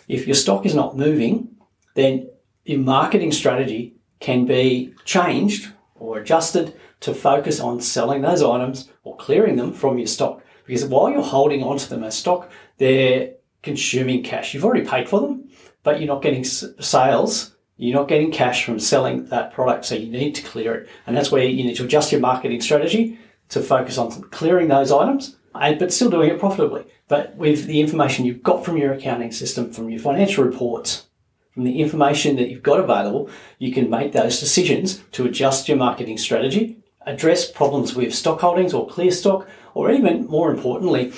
If 0.07 0.27
your 0.27 0.35
stock 0.35 0.65
is 0.65 0.75
not 0.75 0.97
moving, 0.97 1.55
then 1.95 2.29
your 2.63 2.79
marketing 2.79 3.31
strategy 3.31 3.95
can 4.19 4.45
be 4.45 4.93
changed 5.03 5.71
or 5.95 6.19
adjusted 6.19 6.75
to 7.01 7.13
focus 7.13 7.59
on 7.59 7.81
selling 7.81 8.21
those 8.21 8.41
items 8.41 8.89
or 9.03 9.15
clearing 9.17 9.55
them 9.55 9.73
from 9.73 9.97
your 9.97 10.07
stock. 10.07 10.43
Because 10.65 10.85
while 10.85 11.09
you're 11.09 11.21
holding 11.21 11.63
onto 11.63 11.87
them 11.87 12.03
as 12.03 12.17
stock, 12.17 12.51
they're 12.77 13.33
consuming 13.61 14.23
cash. 14.23 14.53
You've 14.53 14.65
already 14.65 14.87
paid 14.87 15.09
for 15.09 15.21
them, 15.21 15.49
but 15.83 15.99
you're 15.99 16.07
not 16.07 16.21
getting 16.21 16.43
sales 16.43 17.55
you're 17.77 17.97
not 17.97 18.07
getting 18.07 18.31
cash 18.31 18.63
from 18.63 18.79
selling 18.79 19.25
that 19.25 19.51
product, 19.51 19.85
so 19.85 19.95
you 19.95 20.09
need 20.09 20.35
to 20.35 20.43
clear 20.43 20.75
it. 20.75 20.89
And 21.05 21.15
that's 21.15 21.31
where 21.31 21.43
you 21.43 21.63
need 21.63 21.75
to 21.75 21.83
adjust 21.83 22.11
your 22.11 22.21
marketing 22.21 22.61
strategy 22.61 23.19
to 23.49 23.61
focus 23.61 23.97
on 23.97 24.11
clearing 24.29 24.67
those 24.67 24.91
items, 24.91 25.37
but 25.53 25.93
still 25.93 26.09
doing 26.09 26.29
it 26.29 26.39
profitably. 26.39 26.85
But 27.07 27.35
with 27.35 27.65
the 27.65 27.81
information 27.81 28.25
you've 28.25 28.43
got 28.43 28.65
from 28.65 28.77
your 28.77 28.93
accounting 28.93 29.31
system, 29.31 29.71
from 29.71 29.89
your 29.89 29.99
financial 29.99 30.43
reports, 30.43 31.05
from 31.53 31.63
the 31.63 31.79
information 31.79 32.35
that 32.35 32.49
you've 32.49 32.63
got 32.63 32.79
available, 32.79 33.29
you 33.59 33.71
can 33.71 33.89
make 33.89 34.11
those 34.11 34.39
decisions 34.39 35.01
to 35.11 35.25
adjust 35.25 35.69
your 35.69 35.77
marketing 35.77 36.17
strategy, 36.17 36.77
address 37.05 37.49
problems 37.49 37.95
with 37.95 38.13
stock 38.13 38.41
holdings 38.41 38.73
or 38.73 38.87
clear 38.87 39.11
stock, 39.11 39.47
or 39.73 39.91
even 39.91 40.25
more 40.27 40.51
importantly, 40.51 41.13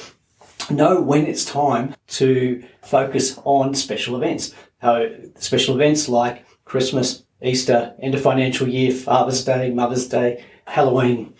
know 0.70 1.02
when 1.02 1.26
it's 1.26 1.46
time 1.46 1.96
to 2.08 2.64
focus 2.82 3.40
on 3.46 3.74
special 3.74 4.16
events. 4.16 4.54
Uh, 4.82 5.06
special 5.40 5.76
events 5.76 6.08
like 6.08 6.46
Christmas, 6.66 7.24
Easter, 7.42 7.96
end 8.00 8.14
of 8.14 8.22
financial 8.22 8.68
year, 8.68 8.92
Father's 8.92 9.44
Day, 9.44 9.72
Mother's 9.72 10.08
Day, 10.08 10.44
Halloween, 10.66 11.34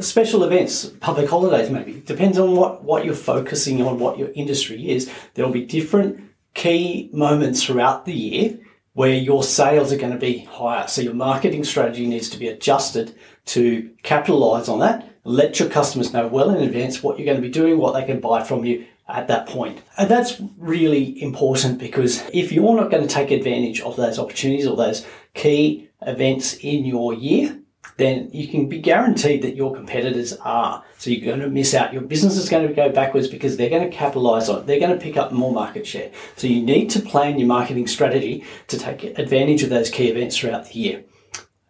special 0.00 0.44
events, 0.44 0.86
public 1.00 1.28
holidays 1.28 1.70
maybe. 1.70 2.00
Depends 2.00 2.38
on 2.38 2.56
what, 2.56 2.82
what 2.82 3.04
you're 3.04 3.14
focusing 3.14 3.82
on, 3.82 3.98
what 3.98 4.18
your 4.18 4.30
industry 4.34 4.90
is. 4.90 5.10
There 5.34 5.44
will 5.44 5.52
be 5.52 5.66
different 5.66 6.30
key 6.54 7.10
moments 7.12 7.62
throughout 7.62 8.04
the 8.04 8.14
year 8.14 8.58
where 8.94 9.14
your 9.14 9.42
sales 9.42 9.92
are 9.92 9.96
going 9.96 10.12
to 10.12 10.18
be 10.18 10.38
higher. 10.38 10.86
So 10.86 11.00
your 11.00 11.14
marketing 11.14 11.64
strategy 11.64 12.06
needs 12.06 12.28
to 12.30 12.38
be 12.38 12.48
adjusted 12.48 13.14
to 13.46 13.90
capitalize 14.02 14.68
on 14.68 14.80
that. 14.80 15.08
Let 15.24 15.58
your 15.58 15.70
customers 15.70 16.12
know 16.12 16.26
well 16.26 16.50
in 16.50 16.62
advance 16.62 17.02
what 17.02 17.18
you're 17.18 17.26
going 17.26 17.40
to 17.40 17.42
be 17.42 17.48
doing, 17.48 17.78
what 17.78 17.92
they 17.92 18.04
can 18.04 18.20
buy 18.20 18.42
from 18.42 18.64
you 18.64 18.86
at 19.08 19.28
that 19.28 19.46
point. 19.46 19.80
And 19.96 20.10
that's 20.10 20.40
really 20.58 21.20
important 21.22 21.78
because 21.78 22.22
if 22.32 22.52
you're 22.52 22.76
not 22.76 22.90
going 22.90 23.06
to 23.06 23.14
take 23.14 23.30
advantage 23.30 23.80
of 23.80 23.96
those 23.96 24.18
opportunities 24.18 24.66
or 24.66 24.76
those 24.76 25.06
key 25.34 25.88
events 26.02 26.54
in 26.54 26.84
your 26.84 27.14
year, 27.14 27.58
then 27.96 28.30
you 28.32 28.48
can 28.48 28.68
be 28.68 28.78
guaranteed 28.78 29.42
that 29.42 29.56
your 29.56 29.74
competitors 29.74 30.32
are. 30.44 30.82
So 30.98 31.10
you're 31.10 31.24
going 31.24 31.40
to 31.40 31.48
miss 31.48 31.74
out. 31.74 31.92
Your 31.92 32.02
business 32.02 32.36
is 32.36 32.48
going 32.48 32.66
to 32.66 32.74
go 32.74 32.90
backwards 32.90 33.28
because 33.28 33.56
they're 33.56 33.70
going 33.70 33.88
to 33.88 33.96
capitalize 33.96 34.48
on 34.48 34.60
it. 34.60 34.66
They're 34.66 34.80
going 34.80 34.96
to 34.96 35.02
pick 35.02 35.16
up 35.16 35.32
more 35.32 35.52
market 35.52 35.86
share. 35.86 36.10
So 36.36 36.46
you 36.46 36.62
need 36.62 36.90
to 36.90 37.00
plan 37.00 37.38
your 37.38 37.48
marketing 37.48 37.86
strategy 37.86 38.44
to 38.68 38.78
take 38.78 39.04
advantage 39.18 39.62
of 39.62 39.70
those 39.70 39.90
key 39.90 40.08
events 40.08 40.36
throughout 40.36 40.68
the 40.68 40.78
year. 40.78 41.04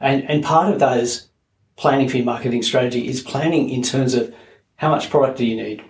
And, 0.00 0.28
and 0.30 0.44
part 0.44 0.72
of 0.72 0.78
those 0.78 1.28
planning 1.76 2.08
for 2.08 2.16
your 2.16 2.26
marketing 2.26 2.62
strategy 2.62 3.08
is 3.08 3.22
planning 3.22 3.68
in 3.68 3.82
terms 3.82 4.14
of 4.14 4.34
how 4.76 4.90
much 4.90 5.10
product 5.10 5.38
do 5.38 5.46
you 5.46 5.56
need? 5.56 5.84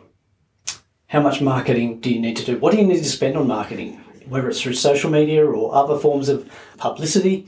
How 1.07 1.21
much 1.21 1.41
marketing 1.41 2.01
do 2.01 2.11
you 2.11 2.21
need 2.21 2.37
to 2.39 2.45
do? 2.45 2.59
What 2.59 2.73
do 2.73 2.79
you 2.79 2.87
need 2.87 2.99
to 2.99 3.05
spend 3.05 3.37
on 3.37 3.47
marketing? 3.47 4.01
Whether 4.29 4.49
it's 4.49 4.61
through 4.63 4.75
social 4.75 5.11
media 5.11 5.45
or 5.45 5.75
other 5.75 5.99
forms 5.99 6.29
of 6.29 6.51
publicity, 6.79 7.47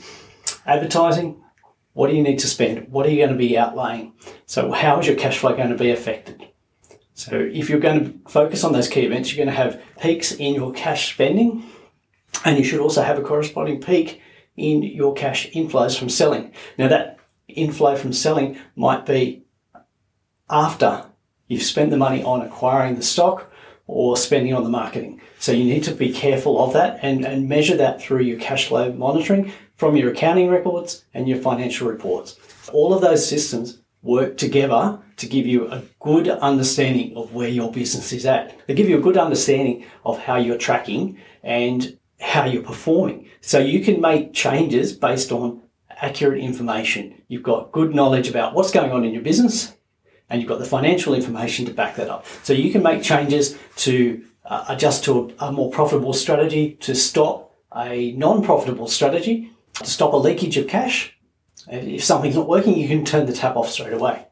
advertising, 0.66 1.42
what 1.94 2.10
do 2.10 2.16
you 2.16 2.22
need 2.22 2.40
to 2.40 2.46
spend? 2.46 2.88
What 2.90 3.06
are 3.06 3.10
you 3.10 3.16
going 3.16 3.30
to 3.30 3.36
be 3.36 3.50
outlaying? 3.50 4.12
So, 4.46 4.72
how 4.72 5.00
is 5.00 5.06
your 5.06 5.16
cash 5.16 5.38
flow 5.38 5.56
going 5.56 5.70
to 5.70 5.76
be 5.76 5.90
affected? 5.90 6.46
So, 7.14 7.36
if 7.36 7.70
you're 7.70 7.80
going 7.80 8.04
to 8.04 8.30
focus 8.30 8.64
on 8.64 8.72
those 8.72 8.88
key 8.88 9.02
events, 9.02 9.32
you're 9.32 9.44
going 9.44 9.54
to 9.54 9.62
have 9.62 9.80
peaks 10.00 10.32
in 10.32 10.54
your 10.54 10.72
cash 10.72 11.12
spending, 11.12 11.64
and 12.44 12.58
you 12.58 12.64
should 12.64 12.80
also 12.80 13.02
have 13.02 13.18
a 13.18 13.22
corresponding 13.22 13.80
peak 13.80 14.20
in 14.56 14.82
your 14.82 15.14
cash 15.14 15.50
inflows 15.52 15.98
from 15.98 16.08
selling. 16.08 16.52
Now, 16.76 16.88
that 16.88 17.18
inflow 17.48 17.96
from 17.96 18.12
selling 18.12 18.58
might 18.76 19.06
be 19.06 19.44
after 20.50 21.06
you've 21.46 21.62
spent 21.62 21.90
the 21.90 21.96
money 21.96 22.22
on 22.22 22.42
acquiring 22.42 22.96
the 22.96 23.02
stock 23.02 23.50
or 23.86 24.16
spending 24.16 24.54
on 24.54 24.64
the 24.64 24.70
marketing. 24.70 25.20
So 25.38 25.52
you 25.52 25.64
need 25.64 25.84
to 25.84 25.94
be 25.94 26.12
careful 26.12 26.62
of 26.62 26.72
that 26.72 27.00
and, 27.02 27.24
and 27.24 27.48
measure 27.48 27.76
that 27.76 28.00
through 28.00 28.22
your 28.22 28.38
cash 28.38 28.68
flow 28.68 28.92
monitoring 28.92 29.52
from 29.76 29.96
your 29.96 30.10
accounting 30.10 30.48
records 30.48 31.04
and 31.14 31.28
your 31.28 31.38
financial 31.38 31.88
reports. 31.88 32.36
All 32.72 32.94
of 32.94 33.02
those 33.02 33.28
systems 33.28 33.80
work 34.02 34.36
together 34.36 34.98
to 35.16 35.26
give 35.26 35.46
you 35.46 35.66
a 35.70 35.82
good 36.00 36.28
understanding 36.28 37.16
of 37.16 37.32
where 37.32 37.48
your 37.48 37.72
business 37.72 38.12
is 38.12 38.26
at. 38.26 38.56
They 38.66 38.74
give 38.74 38.88
you 38.88 38.98
a 38.98 39.02
good 39.02 39.16
understanding 39.16 39.86
of 40.04 40.18
how 40.18 40.36
you're 40.36 40.58
tracking 40.58 41.18
and 41.42 41.98
how 42.20 42.44
you're 42.44 42.62
performing. 42.62 43.28
So 43.40 43.58
you 43.58 43.80
can 43.80 44.00
make 44.00 44.32
changes 44.32 44.92
based 44.92 45.32
on 45.32 45.62
accurate 45.90 46.40
information. 46.40 47.22
You've 47.28 47.42
got 47.42 47.72
good 47.72 47.94
knowledge 47.94 48.28
about 48.28 48.54
what's 48.54 48.70
going 48.70 48.92
on 48.92 49.04
in 49.04 49.12
your 49.12 49.22
business 49.22 49.74
and 50.28 50.40
you've 50.40 50.48
got 50.48 50.58
the 50.58 50.64
financial 50.64 51.14
information 51.14 51.66
to 51.66 51.72
back 51.72 51.96
that 51.96 52.10
up. 52.10 52.26
So 52.42 52.52
you 52.52 52.72
can 52.72 52.82
make 52.82 53.02
changes 53.02 53.58
to 53.76 54.24
uh, 54.44 54.64
adjust 54.68 55.04
to 55.04 55.34
a, 55.40 55.46
a 55.46 55.52
more 55.52 55.70
profitable 55.70 56.12
strategy, 56.12 56.72
to 56.80 56.94
stop 56.94 57.54
a 57.74 58.12
non-profitable 58.12 58.88
strategy, 58.88 59.50
to 59.74 59.86
stop 59.86 60.12
a 60.12 60.16
leakage 60.16 60.56
of 60.56 60.68
cash. 60.68 61.16
If 61.68 62.04
something's 62.04 62.36
not 62.36 62.48
working, 62.48 62.76
you 62.76 62.88
can 62.88 63.04
turn 63.04 63.26
the 63.26 63.32
tap 63.32 63.56
off 63.56 63.70
straight 63.70 63.92
away. 63.92 64.26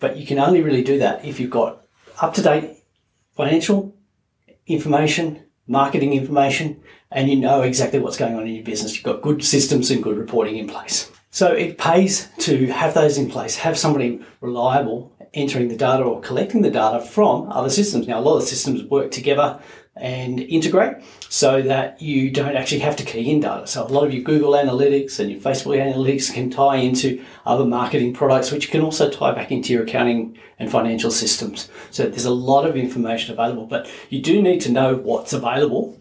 But 0.00 0.16
you 0.16 0.26
can 0.26 0.38
only 0.38 0.60
really 0.60 0.82
do 0.82 0.98
that 0.98 1.24
if 1.24 1.38
you've 1.40 1.50
got 1.50 1.86
up 2.20 2.34
to 2.34 2.42
date 2.42 2.78
financial 3.36 3.96
information, 4.66 5.44
marketing 5.66 6.12
information, 6.14 6.82
and 7.10 7.28
you 7.28 7.36
know 7.36 7.62
exactly 7.62 8.00
what's 8.00 8.16
going 8.16 8.34
on 8.34 8.46
in 8.46 8.54
your 8.54 8.64
business. 8.64 8.94
You've 8.94 9.04
got 9.04 9.22
good 9.22 9.44
systems 9.44 9.90
and 9.90 10.02
good 10.02 10.18
reporting 10.18 10.58
in 10.58 10.68
place. 10.68 11.10
So 11.30 11.52
it 11.52 11.78
pays 11.78 12.28
to 12.40 12.66
have 12.66 12.94
those 12.94 13.18
in 13.18 13.30
place, 13.30 13.56
have 13.56 13.78
somebody 13.78 14.20
reliable 14.40 15.12
entering 15.32 15.68
the 15.68 15.76
data 15.76 16.02
or 16.02 16.20
collecting 16.20 16.62
the 16.62 16.70
data 16.70 17.04
from 17.04 17.50
other 17.50 17.70
systems. 17.70 18.06
Now, 18.06 18.20
a 18.20 18.22
lot 18.22 18.36
of 18.36 18.44
systems 18.44 18.84
work 18.84 19.10
together 19.10 19.60
and 19.96 20.40
integrate 20.40 20.96
so 21.28 21.62
that 21.62 22.02
you 22.02 22.30
don't 22.30 22.56
actually 22.56 22.80
have 22.80 22.96
to 22.96 23.04
key 23.04 23.30
in 23.30 23.40
data. 23.40 23.66
So 23.66 23.86
a 23.86 23.88
lot 23.88 24.06
of 24.06 24.12
your 24.12 24.22
Google 24.22 24.52
Analytics 24.52 25.20
and 25.20 25.30
your 25.30 25.40
Facebook 25.40 25.78
Analytics 25.78 26.32
can 26.32 26.50
tie 26.50 26.76
into 26.76 27.24
other 27.46 27.64
marketing 27.64 28.12
products, 28.12 28.50
which 28.50 28.70
can 28.70 28.80
also 28.80 29.08
tie 29.08 29.32
back 29.32 29.52
into 29.52 29.72
your 29.72 29.84
accounting 29.84 30.36
and 30.58 30.70
financial 30.70 31.10
systems. 31.10 31.68
So 31.90 32.04
there's 32.04 32.24
a 32.24 32.30
lot 32.30 32.66
of 32.66 32.76
information 32.76 33.32
available, 33.32 33.66
but 33.66 33.88
you 34.10 34.20
do 34.20 34.42
need 34.42 34.60
to 34.62 34.72
know 34.72 34.96
what's 34.96 35.32
available. 35.32 35.98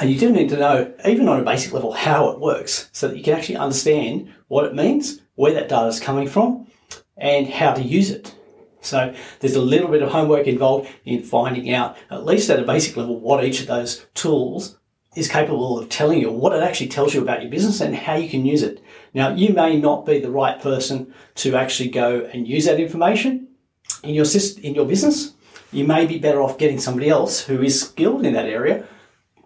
And 0.00 0.10
you 0.10 0.18
do 0.18 0.30
need 0.30 0.48
to 0.48 0.56
know, 0.56 0.92
even 1.06 1.28
on 1.28 1.40
a 1.40 1.44
basic 1.44 1.72
level, 1.72 1.92
how 1.92 2.30
it 2.30 2.40
works 2.40 2.88
so 2.92 3.06
that 3.08 3.16
you 3.16 3.22
can 3.22 3.34
actually 3.34 3.56
understand 3.56 4.32
what 4.48 4.64
it 4.64 4.74
means, 4.74 5.20
where 5.36 5.52
that 5.54 5.68
data 5.68 5.86
is 5.86 6.00
coming 6.00 6.26
from, 6.26 6.66
and 7.16 7.48
how 7.48 7.74
to 7.74 7.82
use 7.82 8.10
it. 8.10 8.34
So 8.84 9.14
there's 9.40 9.56
a 9.56 9.62
little 9.62 9.88
bit 9.88 10.02
of 10.02 10.10
homework 10.10 10.46
involved 10.46 10.90
in 11.04 11.22
finding 11.22 11.72
out, 11.72 11.96
at 12.10 12.24
least 12.24 12.50
at 12.50 12.60
a 12.60 12.64
basic 12.64 12.96
level, 12.96 13.18
what 13.18 13.44
each 13.44 13.60
of 13.60 13.66
those 13.66 14.06
tools 14.14 14.78
is 15.16 15.28
capable 15.28 15.78
of 15.78 15.88
telling 15.88 16.20
you, 16.20 16.30
what 16.30 16.52
it 16.52 16.62
actually 16.62 16.88
tells 16.88 17.14
you 17.14 17.22
about 17.22 17.40
your 17.40 17.50
business 17.50 17.80
and 17.80 17.94
how 17.94 18.14
you 18.14 18.28
can 18.28 18.44
use 18.44 18.62
it. 18.62 18.82
Now, 19.12 19.30
you 19.30 19.52
may 19.52 19.78
not 19.78 20.04
be 20.04 20.18
the 20.18 20.30
right 20.30 20.60
person 20.60 21.14
to 21.36 21.54
actually 21.54 21.90
go 21.90 22.28
and 22.32 22.48
use 22.48 22.64
that 22.64 22.80
information 22.80 23.48
in 24.02 24.14
your 24.14 24.26
in 24.62 24.74
your 24.74 24.86
business. 24.86 25.34
You 25.72 25.84
may 25.84 26.06
be 26.06 26.18
better 26.18 26.42
off 26.42 26.58
getting 26.58 26.78
somebody 26.78 27.08
else 27.08 27.40
who 27.40 27.62
is 27.62 27.80
skilled 27.80 28.26
in 28.26 28.32
that 28.34 28.46
area 28.46 28.86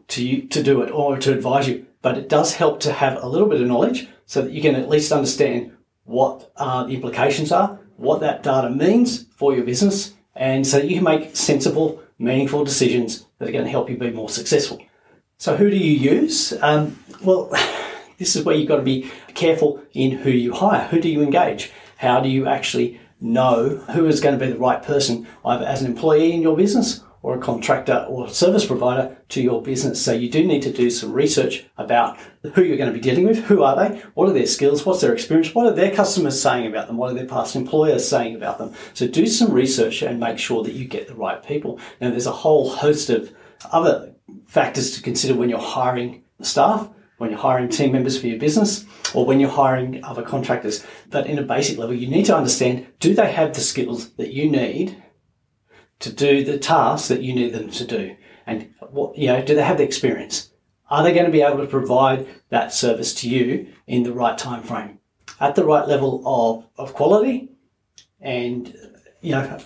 to 0.08 0.42
to 0.46 0.62
do 0.62 0.82
it 0.82 0.90
or 0.90 1.18
to 1.18 1.32
advise 1.32 1.68
you. 1.68 1.86
But 2.00 2.16
it 2.16 2.28
does 2.28 2.54
help 2.54 2.80
to 2.80 2.92
have 2.92 3.22
a 3.22 3.28
little 3.28 3.48
bit 3.48 3.60
of 3.60 3.66
knowledge 3.66 4.08
so 4.26 4.42
that 4.42 4.52
you 4.52 4.62
can 4.62 4.74
at 4.74 4.88
least 4.88 5.12
understand 5.12 5.72
what 6.04 6.50
uh, 6.56 6.84
the 6.84 6.94
implications 6.94 7.52
are, 7.52 7.78
what 7.98 8.20
that 8.20 8.42
data 8.42 8.70
means 8.70 9.24
for 9.36 9.54
your 9.54 9.64
business, 9.64 10.14
and 10.34 10.66
so 10.66 10.78
you 10.78 10.94
can 10.94 11.04
make 11.04 11.36
sensible, 11.36 12.02
meaningful 12.18 12.64
decisions 12.64 13.26
that 13.38 13.48
are 13.48 13.52
going 13.52 13.64
to 13.64 13.70
help 13.70 13.90
you 13.90 13.96
be 13.96 14.10
more 14.10 14.30
successful. 14.30 14.80
So, 15.36 15.56
who 15.56 15.68
do 15.68 15.76
you 15.76 15.92
use? 15.92 16.52
Um, 16.62 16.98
well, 17.22 17.50
this 18.18 18.36
is 18.36 18.44
where 18.44 18.54
you've 18.54 18.68
got 18.68 18.76
to 18.76 18.82
be 18.82 19.10
careful 19.34 19.82
in 19.92 20.12
who 20.12 20.30
you 20.30 20.54
hire. 20.54 20.86
Who 20.88 21.00
do 21.00 21.08
you 21.08 21.22
engage? 21.22 21.70
How 21.96 22.20
do 22.20 22.28
you 22.28 22.46
actually 22.46 23.00
know 23.20 23.68
who 23.90 24.06
is 24.06 24.20
going 24.20 24.38
to 24.38 24.44
be 24.44 24.50
the 24.50 24.58
right 24.58 24.82
person, 24.82 25.26
either 25.44 25.66
as 25.66 25.82
an 25.82 25.88
employee 25.88 26.32
in 26.32 26.40
your 26.40 26.56
business 26.56 27.02
or 27.22 27.36
a 27.36 27.40
contractor 27.40 28.06
or 28.08 28.28
service 28.28 28.64
provider 28.64 29.16
to 29.30 29.42
your 29.42 29.60
business. 29.60 30.02
So 30.02 30.12
you 30.12 30.30
do 30.30 30.46
need 30.46 30.62
to 30.62 30.72
do 30.72 30.88
some 30.90 31.12
research 31.12 31.64
about 31.76 32.18
who 32.54 32.62
you're 32.62 32.76
going 32.76 32.92
to 32.92 32.98
be 32.98 33.00
dealing 33.00 33.26
with. 33.26 33.44
Who 33.44 33.62
are 33.62 33.76
they? 33.76 33.98
What 34.14 34.28
are 34.28 34.32
their 34.32 34.46
skills? 34.46 34.86
What's 34.86 35.00
their 35.00 35.12
experience? 35.12 35.54
What 35.54 35.66
are 35.66 35.74
their 35.74 35.94
customers 35.94 36.40
saying 36.40 36.66
about 36.66 36.86
them? 36.86 36.96
What 36.96 37.10
are 37.10 37.14
their 37.14 37.26
past 37.26 37.56
employers 37.56 38.08
saying 38.08 38.36
about 38.36 38.58
them? 38.58 38.72
So 38.94 39.08
do 39.08 39.26
some 39.26 39.52
research 39.52 40.02
and 40.02 40.20
make 40.20 40.38
sure 40.38 40.62
that 40.62 40.74
you 40.74 40.86
get 40.86 41.08
the 41.08 41.14
right 41.14 41.42
people. 41.42 41.80
Now 42.00 42.10
there's 42.10 42.26
a 42.26 42.32
whole 42.32 42.70
host 42.70 43.10
of 43.10 43.32
other 43.72 44.14
factors 44.46 44.92
to 44.92 45.02
consider 45.02 45.34
when 45.34 45.48
you're 45.48 45.58
hiring 45.58 46.22
staff, 46.40 46.88
when 47.16 47.30
you're 47.30 47.38
hiring 47.38 47.68
team 47.68 47.92
members 47.92 48.20
for 48.20 48.28
your 48.28 48.38
business, 48.38 48.84
or 49.12 49.26
when 49.26 49.40
you're 49.40 49.50
hiring 49.50 50.04
other 50.04 50.22
contractors. 50.22 50.86
But 51.10 51.26
in 51.26 51.38
a 51.38 51.42
basic 51.42 51.76
level, 51.78 51.96
you 51.96 52.06
need 52.06 52.26
to 52.26 52.36
understand, 52.36 52.86
do 53.00 53.12
they 53.14 53.32
have 53.32 53.54
the 53.54 53.60
skills 53.60 54.10
that 54.10 54.32
you 54.32 54.48
need 54.48 55.02
to 56.00 56.12
do 56.12 56.44
the 56.44 56.58
tasks 56.58 57.08
that 57.08 57.22
you 57.22 57.34
need 57.34 57.52
them 57.52 57.70
to 57.70 57.84
do? 57.84 58.16
And 58.46 58.72
what, 58.90 59.16
you 59.16 59.28
know, 59.28 59.42
do 59.42 59.54
they 59.54 59.62
have 59.62 59.78
the 59.78 59.84
experience? 59.84 60.50
Are 60.90 61.02
they 61.02 61.12
going 61.12 61.26
to 61.26 61.32
be 61.32 61.42
able 61.42 61.58
to 61.58 61.66
provide 61.66 62.26
that 62.48 62.72
service 62.72 63.12
to 63.16 63.28
you 63.28 63.68
in 63.86 64.04
the 64.04 64.12
right 64.12 64.38
time 64.38 64.62
frame, 64.62 64.98
at 65.38 65.54
the 65.54 65.64
right 65.64 65.86
level 65.86 66.22
of, 66.24 66.64
of 66.78 66.94
quality? 66.94 67.50
And, 68.20 68.74
you 69.20 69.32
know, 69.32 69.58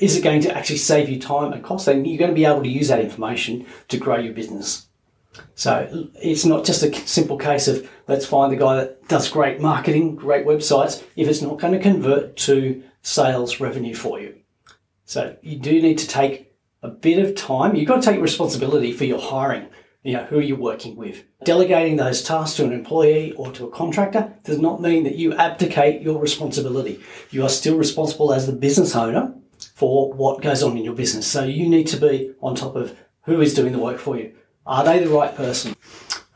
is 0.00 0.16
it 0.16 0.24
going 0.24 0.40
to 0.42 0.56
actually 0.56 0.76
save 0.76 1.08
you 1.08 1.18
time 1.18 1.52
and 1.52 1.62
cost? 1.62 1.88
And 1.88 2.06
you're 2.06 2.18
going 2.18 2.30
to 2.30 2.34
be 2.34 2.44
able 2.44 2.62
to 2.62 2.68
use 2.68 2.88
that 2.88 3.00
information 3.00 3.66
to 3.88 3.98
grow 3.98 4.18
your 4.18 4.32
business. 4.32 4.86
So 5.54 6.08
it's 6.14 6.44
not 6.44 6.64
just 6.64 6.82
a 6.82 6.94
simple 7.06 7.36
case 7.36 7.68
of 7.68 7.88
let's 8.08 8.26
find 8.26 8.52
the 8.52 8.56
guy 8.56 8.76
that 8.76 9.08
does 9.08 9.28
great 9.28 9.60
marketing, 9.60 10.16
great 10.16 10.46
websites, 10.46 11.04
if 11.16 11.28
it's 11.28 11.42
not 11.42 11.60
going 11.60 11.72
to 11.72 11.78
convert 11.78 12.36
to 12.38 12.82
sales 13.02 13.60
revenue 13.60 13.94
for 13.94 14.20
you. 14.20 14.39
So 15.10 15.34
you 15.42 15.58
do 15.58 15.82
need 15.82 15.98
to 15.98 16.06
take 16.06 16.54
a 16.84 16.88
bit 16.88 17.18
of 17.18 17.34
time. 17.34 17.74
You've 17.74 17.88
got 17.88 18.00
to 18.00 18.08
take 18.12 18.20
responsibility 18.20 18.92
for 18.92 19.04
your 19.04 19.20
hiring. 19.20 19.66
You 20.04 20.12
know, 20.12 20.24
who 20.26 20.38
are 20.38 20.40
you 20.40 20.54
working 20.54 20.94
with? 20.94 21.24
Delegating 21.44 21.96
those 21.96 22.22
tasks 22.22 22.56
to 22.58 22.64
an 22.64 22.72
employee 22.72 23.32
or 23.32 23.50
to 23.50 23.66
a 23.66 23.70
contractor 23.72 24.32
does 24.44 24.60
not 24.60 24.80
mean 24.80 25.02
that 25.02 25.16
you 25.16 25.34
abdicate 25.34 26.00
your 26.00 26.20
responsibility. 26.20 27.00
You 27.32 27.42
are 27.42 27.48
still 27.48 27.76
responsible 27.76 28.32
as 28.32 28.46
the 28.46 28.52
business 28.52 28.94
owner 28.94 29.34
for 29.74 30.12
what 30.12 30.42
goes 30.42 30.62
on 30.62 30.76
in 30.76 30.84
your 30.84 30.94
business. 30.94 31.26
So 31.26 31.42
you 31.42 31.68
need 31.68 31.88
to 31.88 31.96
be 31.96 32.32
on 32.40 32.54
top 32.54 32.76
of 32.76 32.96
who 33.22 33.40
is 33.40 33.52
doing 33.52 33.72
the 33.72 33.80
work 33.80 33.98
for 33.98 34.16
you. 34.16 34.32
Are 34.64 34.84
they 34.84 35.00
the 35.00 35.10
right 35.10 35.34
person? 35.34 35.74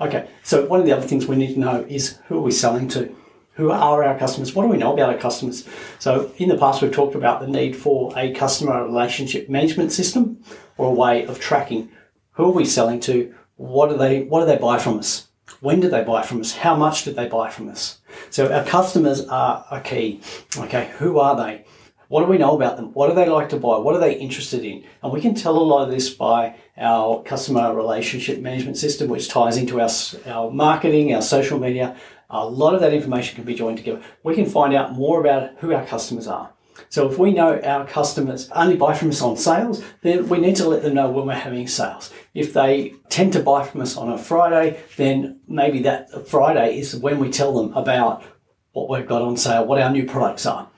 Okay, 0.00 0.28
so 0.43 0.66
one 0.66 0.81
of 0.81 0.87
the 0.87 0.93
other 0.93 1.07
things 1.07 1.26
we 1.26 1.37
need 1.37 1.54
to 1.54 1.61
know 1.61 1.87
is 1.88 2.19
who 2.26 2.38
are 2.38 2.43
we 2.43 2.50
selling 2.50 2.88
to? 2.88 3.14
Who 3.54 3.70
are 3.70 4.04
our 4.04 4.18
customers? 4.18 4.54
What 4.54 4.62
do 4.62 4.68
we 4.68 4.76
know 4.76 4.92
about 4.92 5.11
our 5.11 5.18
customers? 5.18 5.66
So 5.99 6.32
in 6.38 6.49
the 6.49 6.58
past, 6.58 6.82
we've 6.82 6.92
talked 6.92 7.14
about 7.14 7.40
the 7.40 7.46
need 7.46 7.76
for 7.76 8.12
a 8.16 8.32
customer 8.32 8.84
relationship 8.84 9.49
management 9.49 9.92
system 9.92 10.42
or 10.76 10.88
a 10.88 10.94
way 10.94 11.25
of 11.26 11.40
tracking 11.40 11.90
who 12.34 12.46
are 12.46 12.52
we 12.52 12.64
selling 12.64 13.00
to? 13.00 13.32
What 13.56 13.90
do 13.90 13.96
they, 13.96 14.23
what 14.23 14.40
do 14.40 14.46
they 14.46 14.58
buy 14.58 14.78
from 14.78 14.99
us? 14.99 15.28
When 15.61 15.80
do 15.80 15.88
they 15.88 16.02
buy 16.02 16.23
from 16.23 16.40
us? 16.40 16.56
How 16.56 16.75
much 16.75 17.04
did 17.04 17.16
they 17.16 17.28
buy 17.28 17.50
from 17.50 17.68
us? 17.68 18.00
So 18.30 18.52
our 18.52 18.64
customers 18.64 19.26
are 19.28 19.64
a 19.70 19.80
key. 19.80 20.20
Okay, 20.56 20.90
who 20.99 21.18
are 21.18 21.37
they? 21.37 21.64
What 22.08 22.20
do 22.20 22.26
we 22.26 22.38
know 22.38 22.54
about 22.54 22.76
them? 22.76 22.92
What 22.92 23.08
do 23.08 23.14
they 23.14 23.28
like 23.28 23.49
to 23.50 23.56
buy? 23.56 23.78
What 23.78 23.94
are 23.94 24.00
they 24.00 24.14
interested 24.14 24.64
in? 24.64 24.84
And 25.02 25.12
we 25.12 25.20
can 25.20 25.34
tell 25.34 25.56
a 25.56 25.58
lot 25.58 25.84
of 25.84 25.90
this 25.90 26.11
by 26.11 26.56
our 26.76 27.23
customer 27.23 27.75
relationship 27.75 28.40
management 28.40 28.76
system, 28.76 29.09
which 29.09 29.28
ties 29.28 29.57
into 29.57 29.81
our, 29.81 29.90
our 30.26 30.50
marketing, 30.50 31.14
our 31.14 31.23
social 31.23 31.59
media. 31.59 31.97
A 32.31 32.47
lot 32.47 32.75
of 32.75 32.81
that 32.81 32.93
information 32.93 33.37
can 33.37 33.45
be 33.45 33.54
joined 33.54 33.78
together. 33.78 34.02
We 34.23 34.35
can 34.35 34.47
find 34.47 34.75
out 34.75 34.95
more 34.95 35.21
about 35.21 35.52
who 35.59 35.73
our 35.73 35.87
customers 35.87 36.26
are. 36.26 36.50
So 36.88 37.11
if 37.11 37.19
we 37.19 37.33
know 37.33 37.61
our 37.61 37.87
customers 37.87 38.50
only 38.50 38.76
buy 38.76 38.95
from 38.95 39.11
us 39.11 39.23
on 39.23 39.37
sales, 39.37 39.85
then 40.02 40.28
we 40.28 40.38
need 40.38 40.57
to 40.57 40.69
let 40.69 40.83
them 40.83 40.95
know 40.95 41.11
when 41.11 41.26
we're 41.26 41.35
having 41.35 41.69
sales. 41.69 42.12
If 42.35 42.52
they 42.52 42.95
tend 43.09 43.33
to 43.35 43.40
buy 43.40 43.64
from 43.64 43.81
us 43.81 43.97
on 43.97 44.11
a 44.11 44.19
Friday, 44.19 44.81
then 44.97 45.40
maybe 45.47 45.83
that 45.83 46.28
Friday 46.28 46.78
is 46.78 46.97
when 46.97 47.19
we 47.19 47.31
tell 47.31 47.54
them 47.54 47.73
about 47.75 48.25
what 48.73 48.88
we've 48.88 49.07
got 49.07 49.23
on 49.23 49.37
sale, 49.37 49.64
what 49.64 49.81
our 49.81 49.90
new 49.90 50.04
products 50.04 50.47
are. 50.47 50.69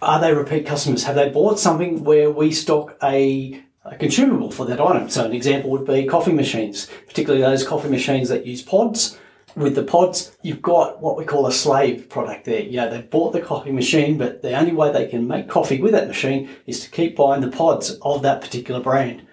Are 0.00 0.20
they 0.20 0.32
repeat 0.34 0.66
customers? 0.66 1.04
Have 1.04 1.14
they 1.14 1.28
bought 1.28 1.58
something 1.58 2.04
where 2.04 2.30
we 2.30 2.52
stock 2.52 2.96
a, 3.02 3.62
consumable 3.98 4.50
for 4.50 4.64
that 4.66 4.80
item? 4.80 5.08
So 5.08 5.24
an 5.24 5.32
example 5.32 5.70
would 5.70 5.86
be 5.86 6.06
coffee 6.06 6.32
machines, 6.32 6.88
particularly 7.06 7.42
those 7.42 7.66
coffee 7.66 7.88
machines 7.88 8.28
that 8.28 8.46
use 8.46 8.62
pods. 8.62 9.18
With 9.54 9.74
the 9.74 9.82
pods, 9.82 10.34
you've 10.40 10.62
got 10.62 11.02
what 11.02 11.18
we 11.18 11.26
call 11.26 11.46
a 11.46 11.52
slave 11.52 12.08
product 12.08 12.46
there. 12.46 12.62
Yeah, 12.62 12.86
they 12.86 13.02
bought 13.02 13.32
the 13.32 13.40
coffee 13.40 13.72
machine, 13.72 14.16
but 14.16 14.40
the 14.40 14.58
only 14.58 14.72
way 14.72 14.90
they 14.90 15.06
can 15.06 15.28
make 15.28 15.48
coffee 15.48 15.80
with 15.82 15.92
that 15.92 16.08
machine 16.08 16.48
is 16.66 16.80
to 16.80 16.90
keep 16.90 17.16
buying 17.16 17.42
the 17.42 17.50
pods 17.50 17.98
of 18.00 18.22
that 18.22 18.40
particular 18.40 18.80
brand. 18.80 19.26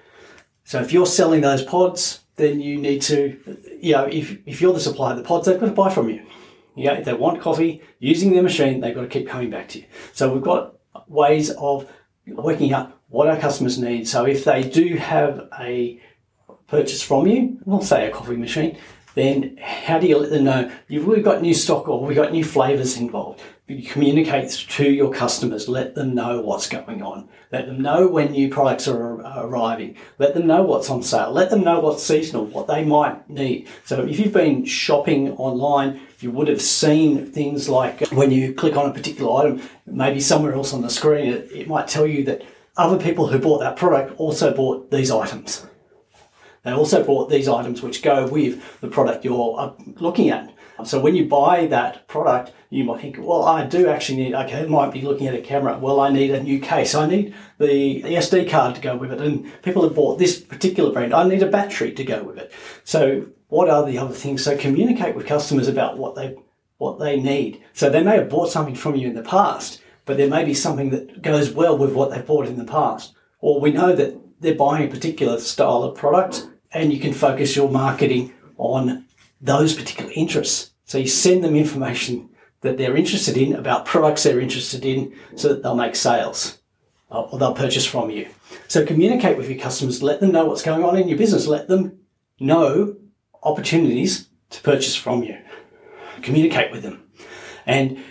So 0.65 0.81
if 0.81 0.91
you're 0.91 1.05
selling 1.05 1.41
those 1.41 1.63
pods, 1.63 2.19
then 2.35 2.59
you 2.59 2.77
need 2.77 3.01
to, 3.03 3.37
you 3.81 3.93
know, 3.93 4.05
if, 4.05 4.37
if 4.45 4.59
you're 4.61 4.73
the 4.73 4.79
supplier 4.79 5.11
of 5.11 5.17
the 5.17 5.23
pods, 5.23 5.45
they've 5.45 5.59
got 5.59 5.67
to 5.67 5.71
buy 5.71 5.89
from 5.89 6.09
you. 6.09 6.25
Yeah, 6.75 6.93
if 6.93 7.05
they 7.05 7.13
want 7.13 7.41
coffee 7.41 7.81
using 7.99 8.33
their 8.33 8.43
machine, 8.43 8.79
they've 8.79 8.95
got 8.95 9.01
to 9.01 9.07
keep 9.07 9.27
coming 9.27 9.49
back 9.49 9.69
to 9.69 9.79
you. 9.79 9.85
So 10.13 10.33
we've 10.33 10.43
got 10.43 10.75
ways 11.07 11.49
of 11.51 11.89
working 12.27 12.73
out 12.73 12.98
what 13.09 13.27
our 13.27 13.37
customers 13.37 13.77
need. 13.77 14.07
So 14.07 14.25
if 14.25 14.43
they 14.45 14.63
do 14.63 14.95
have 14.95 15.49
a 15.59 15.99
purchase 16.67 17.01
from 17.01 17.27
you, 17.27 17.59
we'll 17.65 17.81
say 17.81 18.07
a 18.07 18.11
coffee 18.11 18.37
machine, 18.37 18.77
then 19.15 19.57
how 19.61 19.99
do 19.99 20.07
you 20.07 20.17
let 20.17 20.29
them 20.29 20.45
know 20.45 20.71
you've 20.87 21.07
really 21.07 21.21
got 21.21 21.41
new 21.41 21.53
stock 21.53 21.87
or 21.87 22.05
we've 22.05 22.15
got 22.15 22.31
new 22.31 22.43
flavors 22.43 22.97
involved? 22.97 23.41
You 23.67 23.83
communicate 23.83 24.49
to 24.51 24.89
your 24.89 25.11
customers, 25.11 25.67
let 25.67 25.93
them 25.93 26.15
know 26.15 26.41
what's 26.41 26.67
going 26.67 27.03
on. 27.03 27.29
Let 27.51 27.67
them 27.67 27.81
know 27.81 28.07
when 28.07 28.31
new 28.31 28.49
products 28.49 28.87
are 28.87 29.21
arriving. 29.45 29.95
Let 30.17 30.33
them 30.33 30.47
know 30.47 30.63
what's 30.63 30.89
on 30.89 31.03
sale. 31.03 31.31
Let 31.31 31.51
them 31.51 31.63
know 31.63 31.79
what's 31.79 32.01
seasonal, 32.01 32.45
what 32.45 32.65
they 32.65 32.83
might 32.83 33.29
need. 33.29 33.67
So 33.85 34.03
if 34.03 34.19
you've 34.19 34.33
been 34.33 34.65
shopping 34.65 35.33
online, 35.33 35.99
you 36.19 36.31
would 36.31 36.47
have 36.47 36.61
seen 36.61 37.31
things 37.31 37.69
like 37.69 38.07
when 38.09 38.31
you 38.31 38.53
click 38.53 38.75
on 38.75 38.89
a 38.89 38.93
particular 38.93 39.31
item, 39.39 39.61
maybe 39.85 40.19
somewhere 40.19 40.53
else 40.53 40.73
on 40.73 40.81
the 40.81 40.89
screen, 40.89 41.33
it, 41.33 41.51
it 41.51 41.67
might 41.67 41.87
tell 41.87 42.07
you 42.07 42.23
that 42.25 42.43
other 42.77 42.97
people 42.97 43.27
who 43.27 43.39
bought 43.39 43.59
that 43.59 43.75
product 43.75 44.19
also 44.19 44.53
bought 44.53 44.91
these 44.91 45.11
items. 45.11 45.65
They 46.63 46.71
also 46.71 47.03
bought 47.03 47.29
these 47.29 47.47
items 47.47 47.81
which 47.81 48.01
go 48.01 48.27
with 48.27 48.81
the 48.81 48.87
product 48.87 49.23
you're 49.23 49.59
uh, 49.59 49.73
looking 49.99 50.29
at. 50.29 50.53
So 50.85 50.99
when 50.99 51.15
you 51.15 51.25
buy 51.25 51.65
that 51.67 52.07
product, 52.07 52.53
you 52.69 52.83
might 52.83 53.01
think, 53.01 53.17
well, 53.19 53.43
I 53.43 53.65
do 53.65 53.87
actually 53.89 54.23
need, 54.23 54.33
okay, 54.33 54.61
I 54.61 54.65
might 54.65 54.93
be 54.93 55.01
looking 55.01 55.27
at 55.27 55.33
a 55.33 55.41
camera. 55.41 55.77
Well, 55.77 55.99
I 55.99 56.09
need 56.09 56.31
a 56.31 56.41
new 56.41 56.59
case. 56.59 56.95
I 56.95 57.07
need 57.07 57.33
the 57.57 58.01
SD 58.03 58.49
card 58.49 58.75
to 58.75 58.81
go 58.81 58.95
with 58.95 59.11
it. 59.11 59.19
And 59.19 59.61
people 59.61 59.83
have 59.83 59.95
bought 59.95 60.19
this 60.19 60.39
particular 60.39 60.91
brand. 60.91 61.13
I 61.13 61.27
need 61.27 61.43
a 61.43 61.47
battery 61.47 61.91
to 61.93 62.03
go 62.03 62.23
with 62.23 62.37
it. 62.37 62.51
So 62.83 63.27
what 63.47 63.69
are 63.69 63.85
the 63.85 63.97
other 63.97 64.13
things? 64.13 64.43
So 64.43 64.57
communicate 64.57 65.15
with 65.15 65.25
customers 65.25 65.67
about 65.67 65.97
what 65.97 66.15
they, 66.15 66.37
what 66.77 66.99
they 66.99 67.19
need. 67.19 67.61
So 67.73 67.89
they 67.89 68.03
may 68.03 68.15
have 68.15 68.29
bought 68.29 68.49
something 68.49 68.75
from 68.75 68.95
you 68.95 69.07
in 69.07 69.15
the 69.15 69.23
past, 69.23 69.81
but 70.09 70.17
there 70.17 70.27
may 70.27 70.43
be 70.43 70.55
something 70.55 70.89
that 70.89 71.21
goes 71.21 71.51
well 71.51 71.77
with 71.77 71.93
what 71.93 72.09
they've 72.09 72.25
bought 72.25 72.47
in 72.47 72.57
the 72.57 72.65
past. 72.65 73.13
Or 73.41 73.61
we 73.61 73.71
know 73.71 73.95
that 73.95 74.19
they're 74.41 74.55
buying 74.55 74.87
a 74.87 74.91
particular 74.91 75.39
style 75.39 75.83
of 75.83 75.95
product 75.95 76.47
and 76.71 76.91
you 76.91 76.99
can 76.99 77.13
focus 77.13 77.55
your 77.55 77.69
marketing 77.69 78.33
on 78.57 79.05
those 79.39 79.75
particular 79.75 80.11
interests. 80.15 80.71
So 80.85 80.97
you 80.97 81.07
send 81.07 81.43
them 81.43 81.55
information 81.55 82.27
that 82.61 82.79
they're 82.79 82.97
interested 82.97 83.37
in 83.37 83.53
about 83.53 83.85
products 83.85 84.23
they're 84.23 84.39
interested 84.39 84.83
in 84.83 85.15
so 85.35 85.49
that 85.49 85.61
they'll 85.61 85.75
make 85.75 85.95
sales 85.95 86.57
uh, 87.11 87.21
or 87.21 87.37
they'll 87.37 87.53
purchase 87.53 87.85
from 87.85 88.09
you. 88.09 88.29
So 88.67 88.83
communicate 88.83 89.37
with 89.37 89.47
your 89.47 89.59
customers, 89.59 90.01
let 90.01 90.21
them 90.21 90.31
know 90.31 90.45
what's 90.45 90.63
going 90.63 90.83
on 90.83 90.97
in 90.97 91.07
your 91.07 91.19
business, 91.19 91.45
let 91.45 91.67
them 91.67 91.99
know 92.39 92.95
opportunities 93.43 94.27
to 94.49 94.61
purchase 94.63 94.95
from 94.95 95.21
you. 95.21 95.37
Communicate 96.23 96.71
with 96.71 96.81
them. 96.81 97.03
And 97.67 98.03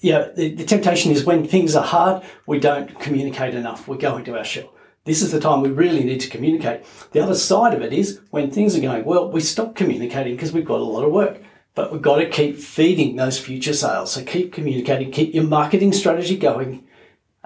yeah, 0.00 0.28
the, 0.34 0.54
the 0.54 0.64
temptation 0.64 1.12
is 1.12 1.24
when 1.24 1.46
things 1.46 1.76
are 1.76 1.84
hard, 1.84 2.22
we 2.46 2.58
don't 2.58 2.98
communicate 2.98 3.54
enough. 3.54 3.86
We 3.86 3.98
go 3.98 4.16
into 4.16 4.36
our 4.36 4.44
shell. 4.44 4.72
This 5.04 5.22
is 5.22 5.32
the 5.32 5.40
time 5.40 5.62
we 5.62 5.70
really 5.70 6.04
need 6.04 6.20
to 6.20 6.30
communicate. 6.30 6.84
The 7.12 7.20
other 7.20 7.34
side 7.34 7.74
of 7.74 7.82
it 7.82 7.92
is 7.92 8.20
when 8.30 8.50
things 8.50 8.76
are 8.76 8.80
going 8.80 9.04
well, 9.04 9.30
we 9.30 9.40
stop 9.40 9.74
communicating 9.74 10.34
because 10.34 10.52
we've 10.52 10.64
got 10.64 10.80
a 10.80 10.84
lot 10.84 11.04
of 11.04 11.12
work. 11.12 11.40
But 11.74 11.92
we've 11.92 12.02
got 12.02 12.16
to 12.16 12.28
keep 12.28 12.58
feeding 12.58 13.16
those 13.16 13.38
future 13.38 13.72
sales. 13.72 14.12
So 14.12 14.24
keep 14.24 14.52
communicating, 14.52 15.12
keep 15.12 15.34
your 15.34 15.44
marketing 15.44 15.92
strategy 15.92 16.36
going, 16.36 16.84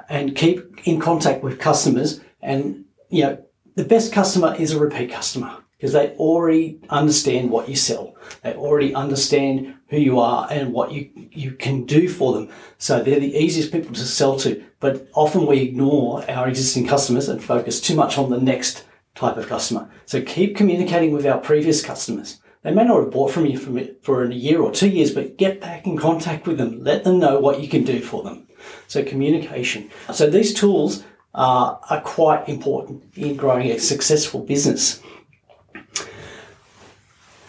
and 0.09 0.35
keep 0.35 0.81
in 0.85 0.99
contact 0.99 1.43
with 1.43 1.59
customers. 1.59 2.21
And, 2.41 2.87
you 3.11 3.23
know, 3.23 3.45
the 3.75 3.85
best 3.85 4.13
customer 4.13 4.55
is 4.59 4.73
a 4.73 4.79
repeat 4.79 5.11
customer 5.11 5.59
because 5.85 5.93
they 5.93 6.17
already 6.17 6.81
understand 6.89 7.51
what 7.51 7.69
you 7.69 7.77
sell. 7.77 8.17
They 8.43 8.55
already 8.55 8.95
understand 8.95 9.75
who 9.89 9.99
you 9.99 10.19
are 10.19 10.49
and 10.51 10.73
what 10.73 10.93
you, 10.93 11.11
you 11.31 11.53
can 11.53 11.85
do 11.85 12.09
for 12.09 12.33
them. 12.33 12.49
So 12.79 13.03
they're 13.03 13.21
the 13.21 13.37
easiest 13.37 13.71
people 13.71 13.93
to 13.93 14.01
sell 14.01 14.39
to. 14.39 14.65
But 14.81 15.07
often 15.13 15.45
we 15.45 15.61
ignore 15.61 16.25
our 16.31 16.49
existing 16.49 16.87
customers 16.87 17.29
and 17.29 17.45
focus 17.45 17.83
too 17.83 17.95
much 17.95 18.17
on 18.17 18.31
the 18.31 18.41
next 18.41 18.87
type 19.15 19.37
of 19.37 19.47
customer. 19.47 19.91
So 20.07 20.23
keep 20.23 20.57
communicating 20.57 21.13
with 21.13 21.27
our 21.27 21.37
previous 21.37 21.85
customers. 21.85 22.41
They 22.63 22.73
may 22.73 22.85
not 22.85 23.01
have 23.01 23.11
bought 23.11 23.33
from 23.33 23.45
you 23.45 23.59
for, 24.01 24.25
a 24.25 24.33
year 24.33 24.63
or 24.63 24.73
two 24.73 24.89
years, 24.89 25.13
but 25.13 25.37
get 25.37 25.61
back 25.61 25.87
in 25.87 25.99
contact 25.99 26.47
with 26.47 26.57
them. 26.57 26.83
Let 26.83 27.05
them 27.05 27.19
know 27.19 27.39
what 27.39 27.61
you 27.61 27.69
can 27.69 27.85
do 27.85 28.01
for 28.01 28.23
them. 28.23 28.47
So 28.89 29.05
communication. 29.05 29.91
So 30.15 30.31
these 30.31 30.55
tools 30.55 31.05
are, 31.35 31.79
are 31.91 32.01
quite 32.01 32.49
important 32.49 33.03
in 33.17 33.37
growing 33.37 33.71
a 33.71 33.79
successful 33.79 34.41
business. 34.41 35.03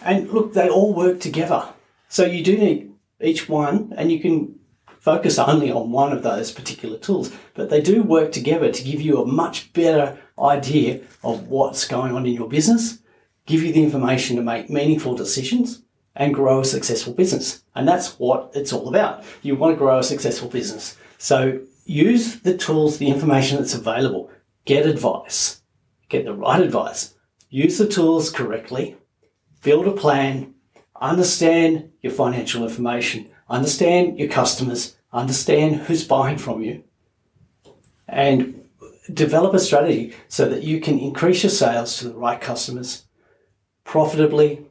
And 0.06 0.30
look, 0.30 0.54
they 0.54 0.68
all 0.68 0.94
work 0.94 1.18
together. 1.18 1.66
So 2.08 2.24
you 2.24 2.44
do 2.44 2.56
need 2.56 2.92
each 3.20 3.48
one, 3.48 3.92
and 3.96 4.12
you 4.12 4.20
can 4.20 4.56
focus 5.00 5.36
only 5.36 5.72
on 5.72 5.90
one 5.90 6.12
of 6.12 6.22
those 6.22 6.52
particular 6.52 6.96
tools, 6.96 7.32
but 7.54 7.70
they 7.70 7.80
do 7.80 8.04
work 8.04 8.30
together 8.30 8.70
to 8.70 8.84
give 8.84 9.00
you 9.00 9.20
a 9.20 9.26
much 9.26 9.72
better 9.72 10.16
idea 10.38 11.00
of 11.24 11.48
what's 11.48 11.88
going 11.88 12.14
on 12.14 12.24
in 12.24 12.34
your 12.34 12.48
business, 12.48 13.00
give 13.46 13.64
you 13.64 13.72
the 13.72 13.82
information 13.82 14.36
to 14.36 14.42
make 14.42 14.70
meaningful 14.70 15.16
decisions, 15.16 15.82
and 16.14 16.34
grow 16.34 16.60
a 16.60 16.64
successful 16.64 17.12
business. 17.12 17.64
And 17.74 17.88
that's 17.88 18.18
what 18.18 18.52
it's 18.54 18.72
all 18.72 18.88
about. 18.88 19.24
You 19.42 19.56
want 19.56 19.74
to 19.74 19.78
grow 19.78 19.98
a 19.98 20.04
successful 20.04 20.48
business. 20.48 20.96
So 21.18 21.60
use 21.84 22.40
the 22.40 22.56
tools, 22.56 22.98
the 22.98 23.08
information 23.08 23.58
that's 23.58 23.74
available. 23.74 24.30
Get 24.66 24.86
advice. 24.86 25.62
Get 26.08 26.24
the 26.24 26.32
right 26.32 26.62
advice. 26.62 27.14
Use 27.50 27.78
the 27.78 27.88
tools 27.88 28.30
correctly 28.30 28.96
build 29.66 29.88
a 29.88 29.90
plan, 29.90 30.54
understand 31.00 31.90
your 32.00 32.12
financial 32.12 32.62
information, 32.62 33.28
understand 33.48 34.16
your 34.16 34.28
customers, 34.28 34.96
understand 35.12 35.74
who's 35.74 36.06
buying 36.06 36.38
from 36.38 36.62
you, 36.62 36.84
and 38.06 38.64
develop 39.12 39.52
a 39.54 39.58
strategy 39.58 40.14
so 40.28 40.48
that 40.48 40.62
you 40.62 40.80
can 40.80 41.00
increase 41.00 41.42
your 41.42 41.50
sales 41.50 41.96
to 41.96 42.08
the 42.08 42.14
right 42.14 42.40
customers 42.40 43.06
profitably 43.82 44.64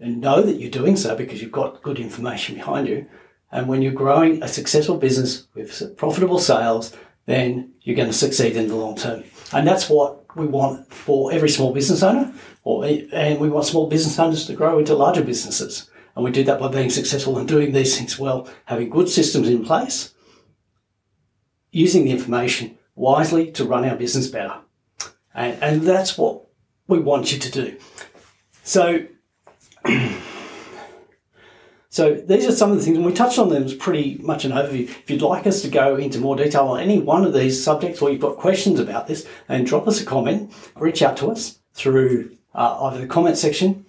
and 0.00 0.22
know 0.22 0.40
that 0.40 0.58
you're 0.58 0.70
doing 0.70 0.96
so 0.96 1.14
because 1.14 1.42
you've 1.42 1.52
got 1.52 1.82
good 1.82 1.98
information 1.98 2.54
behind 2.54 2.88
you. 2.88 3.06
And 3.50 3.68
when 3.68 3.82
you're 3.82 3.92
growing 3.92 4.42
a 4.42 4.48
successful 4.48 4.96
business 4.96 5.46
with 5.54 5.94
profitable 5.98 6.38
sales, 6.38 6.96
then 7.26 7.72
you're 7.82 7.96
going 7.96 8.08
to 8.08 8.24
succeed 8.24 8.56
in 8.56 8.68
the 8.68 8.76
long 8.76 8.96
term. 8.96 9.24
And 9.52 9.68
that's 9.68 9.90
what 9.90 10.21
we 10.34 10.46
want 10.46 10.92
for 10.92 11.32
every 11.32 11.48
small 11.48 11.72
business 11.72 12.02
owner, 12.02 12.32
or, 12.64 12.84
and 12.84 13.40
we 13.40 13.48
want 13.48 13.66
small 13.66 13.88
business 13.88 14.18
owners 14.18 14.46
to 14.46 14.54
grow 14.54 14.78
into 14.78 14.94
larger 14.94 15.22
businesses. 15.22 15.90
And 16.14 16.24
we 16.24 16.30
do 16.30 16.44
that 16.44 16.60
by 16.60 16.68
being 16.68 16.90
successful 16.90 17.38
and 17.38 17.48
doing 17.48 17.72
these 17.72 17.96
things 17.96 18.18
well, 18.18 18.48
having 18.66 18.90
good 18.90 19.08
systems 19.08 19.48
in 19.48 19.64
place, 19.64 20.14
using 21.70 22.04
the 22.04 22.10
information 22.10 22.78
wisely 22.94 23.50
to 23.52 23.64
run 23.64 23.84
our 23.84 23.96
business 23.96 24.28
better. 24.28 24.54
And, 25.34 25.62
and 25.62 25.82
that's 25.82 26.18
what 26.18 26.42
we 26.86 26.98
want 26.98 27.32
you 27.32 27.38
to 27.38 27.50
do. 27.50 27.78
So, 28.62 29.06
so 31.92 32.14
these 32.14 32.46
are 32.46 32.52
some 32.52 32.72
of 32.72 32.78
the 32.78 32.82
things, 32.82 32.96
and 32.96 33.04
we 33.04 33.12
touched 33.12 33.38
on 33.38 33.50
them 33.50 33.64
as 33.64 33.74
pretty 33.74 34.16
much 34.22 34.46
an 34.46 34.52
overview. 34.52 34.88
If 34.88 35.10
you'd 35.10 35.20
like 35.20 35.46
us 35.46 35.60
to 35.60 35.68
go 35.68 35.96
into 35.96 36.20
more 36.20 36.34
detail 36.34 36.68
on 36.68 36.80
any 36.80 36.98
one 36.98 37.22
of 37.22 37.34
these 37.34 37.62
subjects, 37.62 38.00
or 38.00 38.10
you've 38.10 38.22
got 38.22 38.38
questions 38.38 38.80
about 38.80 39.08
this, 39.08 39.28
then 39.46 39.64
drop 39.64 39.86
us 39.86 40.00
a 40.00 40.06
comment, 40.06 40.50
reach 40.74 41.02
out 41.02 41.18
to 41.18 41.30
us 41.30 41.58
through 41.74 42.34
uh, 42.54 42.84
either 42.84 43.02
the 43.02 43.06
comment 43.06 43.36
section 43.36 43.84